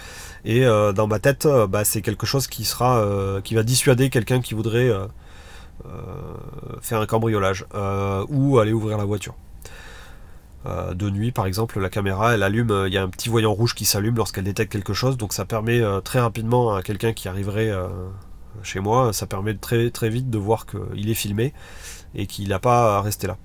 Et 0.45 0.65
euh, 0.65 0.93
dans 0.93 1.07
ma 1.07 1.19
tête, 1.19 1.45
euh, 1.45 1.67
bah, 1.67 1.83
c'est 1.85 2.01
quelque 2.01 2.25
chose 2.25 2.47
qui 2.47 2.65
sera, 2.65 2.99
euh, 2.99 3.41
qui 3.41 3.55
va 3.55 3.63
dissuader 3.63 4.09
quelqu'un 4.09 4.41
qui 4.41 4.53
voudrait 4.53 4.91
faire 6.81 6.99
un 6.99 7.05
cambriolage 7.05 7.65
ou 8.29 8.59
aller 8.59 8.73
ouvrir 8.73 8.97
la 8.97 9.05
voiture. 9.05 9.35
de 10.65 11.09
nuit, 11.09 11.31
par 11.31 11.45
exemple, 11.45 11.79
la 11.79 11.89
caméra, 11.89 12.33
elle 12.33 12.43
allume, 12.43 12.85
il 12.87 12.93
y 12.93 12.97
a 12.97 13.03
un 13.03 13.09
petit 13.09 13.29
voyant 13.29 13.53
rouge 13.53 13.73
qui 13.73 13.85
s'allume 13.85 14.15
lorsqu'elle 14.15 14.43
détecte 14.43 14.71
quelque 14.71 14.93
chose, 14.93 15.15
donc 15.15 15.33
ça 15.33 15.45
permet 15.45 15.81
très 16.03 16.19
rapidement 16.19 16.75
à 16.75 16.81
quelqu'un 16.81 17.13
qui 17.13 17.29
arriverait 17.29 17.71
chez 18.63 18.79
moi, 18.79 19.13
ça 19.13 19.27
permet 19.27 19.53
très 19.53 19.91
très 19.91 20.09
vite 20.09 20.29
de 20.29 20.37
voir 20.37 20.65
qu'il 20.65 21.09
est 21.09 21.13
filmé 21.13 21.53
et 22.15 22.25
qu'il 22.27 22.49
n'a 22.49 22.59
pas 22.59 22.97
à 22.97 23.01
rester 23.01 23.27
là. 23.27 23.37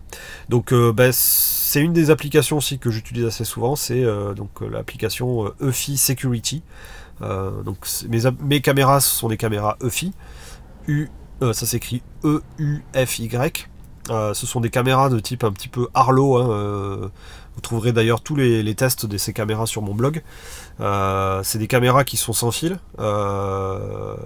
Donc 0.48 0.72
bah, 0.72 1.12
c'est 1.12 1.80
une 1.80 1.94
des 1.94 2.10
applications 2.10 2.58
aussi 2.58 2.78
que 2.78 2.90
j'utilise 2.90 3.24
assez 3.24 3.44
souvent, 3.44 3.76
c'est 3.76 4.04
euh, 4.04 4.34
donc 4.34 4.50
euh, 4.60 4.68
l'application 4.68 5.50
EFI 5.66 5.94
euh, 5.94 5.96
Security. 5.96 6.62
donc 7.20 7.86
mes, 8.10 8.20
mes, 8.42 8.60
caméras 8.60 9.00
sont 9.00 9.28
des 9.28 9.38
caméras 9.38 9.78
EFI. 9.82 10.12
U, 10.86 11.08
ça 11.40 11.64
s'écrit 11.64 12.02
E-U-F-Y. 12.24 13.68
Ce 14.08 14.46
sont 14.46 14.60
des 14.60 14.70
caméras 14.70 15.08
de 15.08 15.18
type 15.20 15.44
un 15.44 15.52
petit 15.52 15.68
peu 15.68 15.88
Arlo. 15.94 16.36
Hein, 16.36 17.10
vous 17.54 17.60
trouverez 17.60 17.92
d'ailleurs 17.92 18.22
tous 18.22 18.34
les, 18.34 18.74
tests 18.74 19.04
de 19.04 19.18
ces 19.18 19.32
caméras 19.32 19.66
sur 19.66 19.82
mon 19.82 19.94
blog. 19.94 20.22
c'est 20.78 21.58
des 21.58 21.68
caméras 21.68 22.04
qui 22.04 22.16
sont 22.16 22.32
sans 22.32 22.50
fil, 22.50 22.78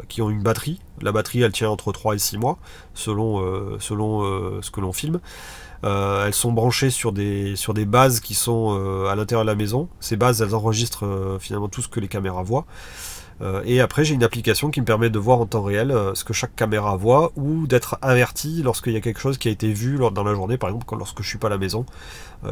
qui 0.08 0.22
ont 0.22 0.30
une 0.30 0.42
batterie. 0.42 0.80
La 1.02 1.12
batterie 1.12 1.42
elle 1.42 1.52
tient 1.52 1.70
entre 1.70 1.92
3 1.92 2.14
et 2.14 2.18
6 2.18 2.38
mois 2.38 2.58
selon, 2.94 3.78
selon 3.80 4.60
ce 4.62 4.70
que 4.70 4.80
l'on 4.80 4.92
filme. 4.92 5.20
Euh, 5.84 6.26
elles 6.26 6.34
sont 6.34 6.52
branchées 6.52 6.90
sur 6.90 7.12
des, 7.12 7.56
sur 7.56 7.74
des 7.74 7.84
bases 7.84 8.20
qui 8.20 8.34
sont 8.34 8.76
euh, 8.78 9.06
à 9.08 9.14
l'intérieur 9.14 9.44
de 9.44 9.50
la 9.50 9.54
maison. 9.54 9.88
Ces 10.00 10.16
bases, 10.16 10.40
elles 10.42 10.54
enregistrent 10.54 11.06
euh, 11.06 11.38
finalement 11.38 11.68
tout 11.68 11.82
ce 11.82 11.88
que 11.88 12.00
les 12.00 12.08
caméras 12.08 12.42
voient. 12.42 12.66
Et 13.64 13.80
après, 13.80 14.04
j'ai 14.04 14.14
une 14.14 14.24
application 14.24 14.70
qui 14.70 14.80
me 14.80 14.86
permet 14.86 15.10
de 15.10 15.18
voir 15.18 15.40
en 15.40 15.46
temps 15.46 15.62
réel 15.62 15.94
ce 16.14 16.24
que 16.24 16.32
chaque 16.32 16.56
caméra 16.56 16.96
voit 16.96 17.32
ou 17.36 17.66
d'être 17.66 17.98
averti 18.00 18.62
lorsqu'il 18.62 18.94
y 18.94 18.96
a 18.96 19.00
quelque 19.00 19.20
chose 19.20 19.36
qui 19.36 19.48
a 19.48 19.50
été 19.50 19.72
vu 19.72 19.98
dans 19.98 20.24
la 20.24 20.34
journée. 20.34 20.56
Par 20.56 20.70
exemple, 20.70 20.86
lorsque 20.96 21.22
je 21.22 21.28
suis 21.28 21.38
pas 21.38 21.48
à 21.48 21.50
la 21.50 21.58
maison, 21.58 21.84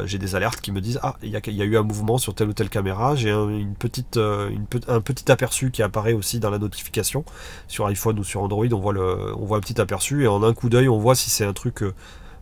j'ai 0.05 0.19
des 0.19 0.35
alertes 0.35 0.61
qui 0.61 0.71
me 0.71 0.81
disent 0.81 0.99
Ah, 1.01 1.15
il 1.23 1.29
y, 1.29 1.35
a, 1.35 1.65
eu 1.65 1.77
un 1.77 1.81
mouvement 1.81 2.17
sur 2.19 2.35
telle 2.35 2.49
ou 2.49 2.53
telle 2.53 2.69
caméra. 2.69 3.15
J'ai 3.15 3.31
un, 3.31 3.73
petit 3.79 5.31
aperçu 5.31 5.71
qui 5.71 5.81
apparaît 5.81 6.13
aussi 6.13 6.39
dans 6.39 6.51
la 6.51 6.59
notification. 6.59 7.25
Sur 7.67 7.87
iPhone 7.87 8.19
ou 8.19 8.23
sur 8.23 8.43
Android, 8.43 8.67
on 8.71 8.79
voit, 8.79 8.93
on 9.37 9.45
voit 9.45 9.57
un 9.57 9.61
petit 9.61 9.81
aperçu 9.81 10.23
et 10.23 10.27
en 10.27 10.43
un 10.43 10.53
coup 10.53 10.69
d'œil, 10.69 10.87
on 10.87 10.99
voit 10.99 11.15
si 11.15 11.31
c'est 11.31 11.45
un 11.45 11.53
truc 11.53 11.83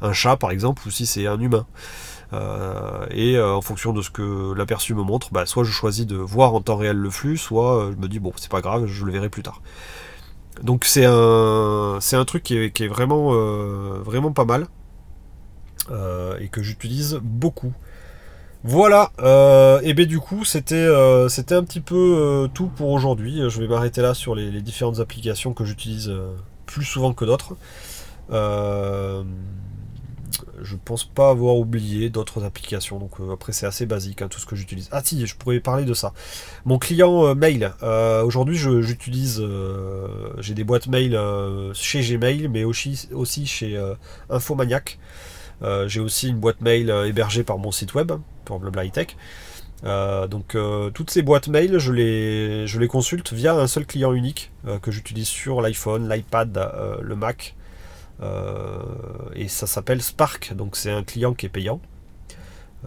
un 0.04 0.14
chat 0.14 0.38
par 0.38 0.52
exemple, 0.52 0.88
ou 0.88 0.92
si 0.92 1.06
c'est 1.06 1.26
un 1.26 1.40
humain. 1.40 1.66
Euh, 2.34 3.06
et 3.12 3.36
euh, 3.36 3.54
en 3.54 3.62
fonction 3.62 3.94
de 3.94 4.02
ce 4.02 4.10
que 4.10 4.54
l'aperçu 4.54 4.94
me 4.96 5.04
montre, 5.04 5.30
bah, 5.32 5.46
soit 5.46 5.64
je 5.64 5.72
choisis 5.72 6.06
de 6.06 6.16
voir 6.16 6.54
en 6.54 6.62
temps 6.62 6.78
réel 6.78 6.98
le 6.98 7.10
flux, 7.10 7.38
soit 7.38 7.78
euh, 7.78 7.92
je 7.92 7.98
me 7.98 8.08
dis 8.08 8.20
bon 8.20 8.32
c'est 8.38 8.52
pas 8.52 8.62
grave, 8.62 8.86
je 8.86 9.06
le 9.06 9.12
verrai 9.12 9.30
plus 9.30 9.44
tard. 9.44 9.62
Donc 10.62 10.86
c'est 10.86 11.06
un, 11.06 11.98
c'est 12.00 12.16
un 12.16 12.26
truc 12.26 12.44
qui 12.44 12.56
est, 12.58 12.88
vraiment, 12.88 13.34
vraiment 14.04 14.32
pas 14.32 14.46
mal 14.46 14.68
et 16.40 16.48
que 16.50 16.62
j'utilise 16.62 17.20
beaucoup. 17.24 17.74
Voilà, 18.64 19.12
et 19.84 19.94
bien 19.96 20.06
du 20.06 20.20
coup 20.20 20.46
c'était, 20.46 20.88
c'était 21.28 21.56
un 21.56 21.64
petit 21.64 21.82
peu 21.82 22.48
tout 22.54 22.68
pour 22.68 22.92
aujourd'hui. 22.92 23.42
Je 23.50 23.60
vais 23.60 23.68
m'arrêter 23.68 24.04
là 24.04 24.14
sur 24.14 24.36
les, 24.36 24.52
les 24.52 24.62
différentes 24.62 25.00
applications 25.00 25.54
que 25.54 25.66
j'utilise 25.66 26.14
plus 26.68 26.86
souvent 26.86 27.14
que 27.14 27.26
d'autres. 27.26 27.56
Je 30.62 30.76
pense 30.84 31.04
pas 31.04 31.30
avoir 31.30 31.58
oublié 31.58 32.10
d'autres 32.10 32.44
applications. 32.44 33.00
Donc 33.00 33.20
euh, 33.20 33.34
après 33.34 33.54
c'est 33.54 33.66
assez 33.66 33.86
basique 33.86 34.22
hein, 34.22 34.28
tout 34.28 34.40
ce 34.40 34.46
que 34.46 34.56
j'utilise. 34.56 34.90
Ah 34.92 35.02
si, 35.04 35.26
je 35.26 35.36
pourrais 35.36 35.60
parler 35.60 35.86
de 35.86 35.94
ça. 35.94 36.14
Mon 36.66 36.80
client 36.80 37.26
euh, 37.26 37.36
mail. 37.36 37.72
Euh, 37.84 38.24
aujourd'hui 38.24 38.58
j'utilise, 38.58 39.44
j'ai 40.40 40.54
des 40.54 40.64
boîtes 40.64 40.88
mail 40.88 41.20
chez 41.74 42.02
Gmail, 42.02 42.48
mais 42.48 42.64
aussi, 42.64 43.46
chez 43.46 43.94
Infomaniac. 44.30 45.00
j'ai 45.88 46.00
aussi 46.00 46.30
une 46.30 46.40
boîte 46.40 46.62
mail 46.62 46.90
hébergée 47.06 47.44
par 47.44 47.58
mon 47.58 47.72
site 47.72 47.94
web 47.94 48.12
pour 48.46 48.60
Blabla 48.60 48.88
Tech. 48.90 49.16
donc 49.84 50.58
toutes 50.94 51.10
ces 51.10 51.22
boîtes 51.22 51.48
mail, 51.48 51.78
je 51.78 51.92
les, 51.92 52.68
je 52.68 52.80
les 52.80 52.88
consulte 52.88 53.34
via 53.34 53.54
un 53.56 53.68
seul 53.68 53.86
client 53.86 54.14
unique 54.14 54.52
que 54.82 54.92
j'utilise 54.92 55.28
sur 55.28 55.62
l'iPhone, 55.62 56.10
l'iPad, 56.10 56.72
le 57.02 57.16
Mac 57.16 57.56
et 58.22 59.48
ça 59.48 59.68
s'appelle 59.68 60.02
Spark, 60.02 60.54
donc 60.54 60.76
c'est 60.76 60.92
un 60.92 61.04
client 61.04 61.34
qui 61.34 61.46
est 61.46 61.50
payant, 61.50 61.82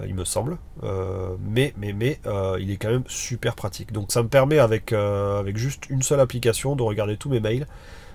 euh, 0.01 0.07
il 0.07 0.15
me 0.15 0.25
semble. 0.25 0.59
Euh, 0.83 1.37
mais 1.41 1.73
mais, 1.77 1.93
mais 1.93 2.21
il 2.61 2.71
est 2.71 2.77
quand 2.77 2.91
même 2.91 3.05
super 3.09 3.55
pratique. 3.55 3.93
Donc 3.93 4.13
ça 4.13 4.23
me 4.23 4.29
permet 4.29 4.59
avec, 4.59 4.93
avec 4.93 5.57
juste 5.57 5.89
une 5.91 6.03
seule 6.03 6.21
application 6.21 6.77
de 6.77 6.83
regarder 6.83 7.17
tous 7.17 7.29
mes 7.29 7.41
mails, 7.41 7.67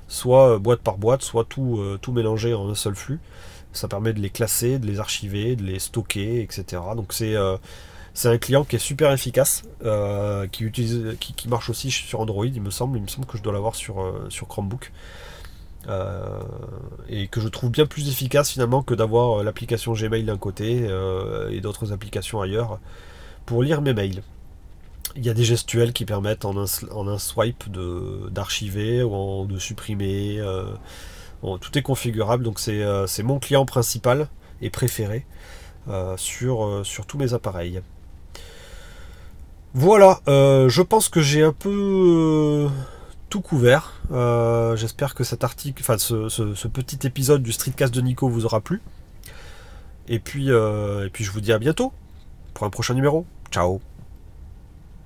soit 0.07 0.59
boîte 0.59 0.81
par 0.81 0.97
boîte, 0.97 1.21
soit 1.21 1.45
tout, 1.45 1.81
tout 2.01 2.11
mélanger 2.11 2.53
en 2.53 2.69
un 2.69 2.75
seul 2.75 2.95
flux. 2.95 3.19
Ça 3.73 3.87
permet 3.87 4.11
de 4.13 4.19
les 4.19 4.29
classer, 4.29 4.79
de 4.79 4.87
les 4.87 4.99
archiver, 4.99 5.55
de 5.55 5.63
les 5.63 5.79
stocker, 5.79 6.41
etc. 6.41 6.81
Donc 6.95 7.13
c'est 7.13 7.35
c'est 8.13 8.27
un 8.27 8.37
client 8.37 8.65
qui 8.65 8.75
est 8.75 8.79
super 8.79 9.11
efficace, 9.13 9.63
qui, 10.51 10.63
utilise, 10.63 11.15
qui, 11.19 11.47
marche 11.47 11.69
aussi 11.69 11.91
sur 11.91 12.19
Android, 12.19 12.45
il 12.45 12.61
me 12.61 12.71
semble. 12.71 12.97
Il 12.97 13.03
me 13.03 13.07
semble 13.07 13.25
que 13.25 13.37
je 13.37 13.43
dois 13.43 13.53
l'avoir 13.53 13.75
sur 13.75 14.47
Chromebook. 14.47 14.91
Euh, 15.87 16.41
et 17.09 17.27
que 17.27 17.41
je 17.41 17.47
trouve 17.47 17.71
bien 17.71 17.87
plus 17.87 18.07
efficace 18.07 18.51
finalement 18.51 18.83
que 18.83 18.93
d'avoir 18.93 19.39
euh, 19.39 19.43
l'application 19.43 19.93
Gmail 19.93 20.23
d'un 20.23 20.37
côté 20.37 20.85
euh, 20.87 21.49
et 21.49 21.59
d'autres 21.59 21.91
applications 21.91 22.39
ailleurs 22.39 22.79
pour 23.47 23.63
lire 23.63 23.81
mes 23.81 23.93
mails. 23.93 24.21
Il 25.15 25.25
y 25.25 25.29
a 25.29 25.33
des 25.33 25.43
gestuels 25.43 25.91
qui 25.91 26.05
permettent 26.05 26.45
en 26.45 26.55
un, 26.55 26.65
en 26.91 27.17
swipe 27.17 27.63
d'archiver 28.31 29.03
ou 29.03 29.45
de 29.45 29.57
supprimer. 29.57 30.39
tout 31.41 31.77
est 31.77 31.81
configurable, 31.81 32.43
donc 32.43 32.59
c'est 32.59 33.23
mon 33.23 33.39
client 33.39 33.65
principal 33.65 34.29
et 34.61 34.69
préféré 34.69 35.25
sur, 36.15 36.85
sur 36.85 37.05
tous 37.07 37.17
mes 37.17 37.33
appareils. 37.33 37.81
Voilà, 39.73 40.21
je 40.27 40.81
pense 40.81 41.09
que 41.09 41.19
j'ai 41.19 41.43
un 41.43 41.51
peu 41.51 42.69
tout 43.31 43.41
couvert. 43.41 43.93
Euh, 44.11 44.75
j'espère 44.75 45.15
que 45.15 45.23
cet 45.23 45.43
article, 45.43 45.81
enfin 45.81 45.97
ce, 45.97 46.67
petit 46.67 47.07
épisode 47.07 47.41
du 47.41 47.51
Streetcast 47.51 47.91
de 47.91 48.01
Nico 48.01 48.29
vous 48.29 48.45
aura 48.45 48.61
plu. 48.61 48.81
Et 50.07 50.19
puis, 50.19 50.51
euh, 50.51 51.07
et 51.07 51.09
puis 51.09 51.23
je 51.23 51.31
vous 51.31 51.41
dis 51.41 51.53
à 51.53 51.57
bientôt 51.57 51.93
pour 52.53 52.67
un 52.67 52.69
prochain 52.69 52.93
numéro. 52.93 53.25
Ciao 53.49 53.81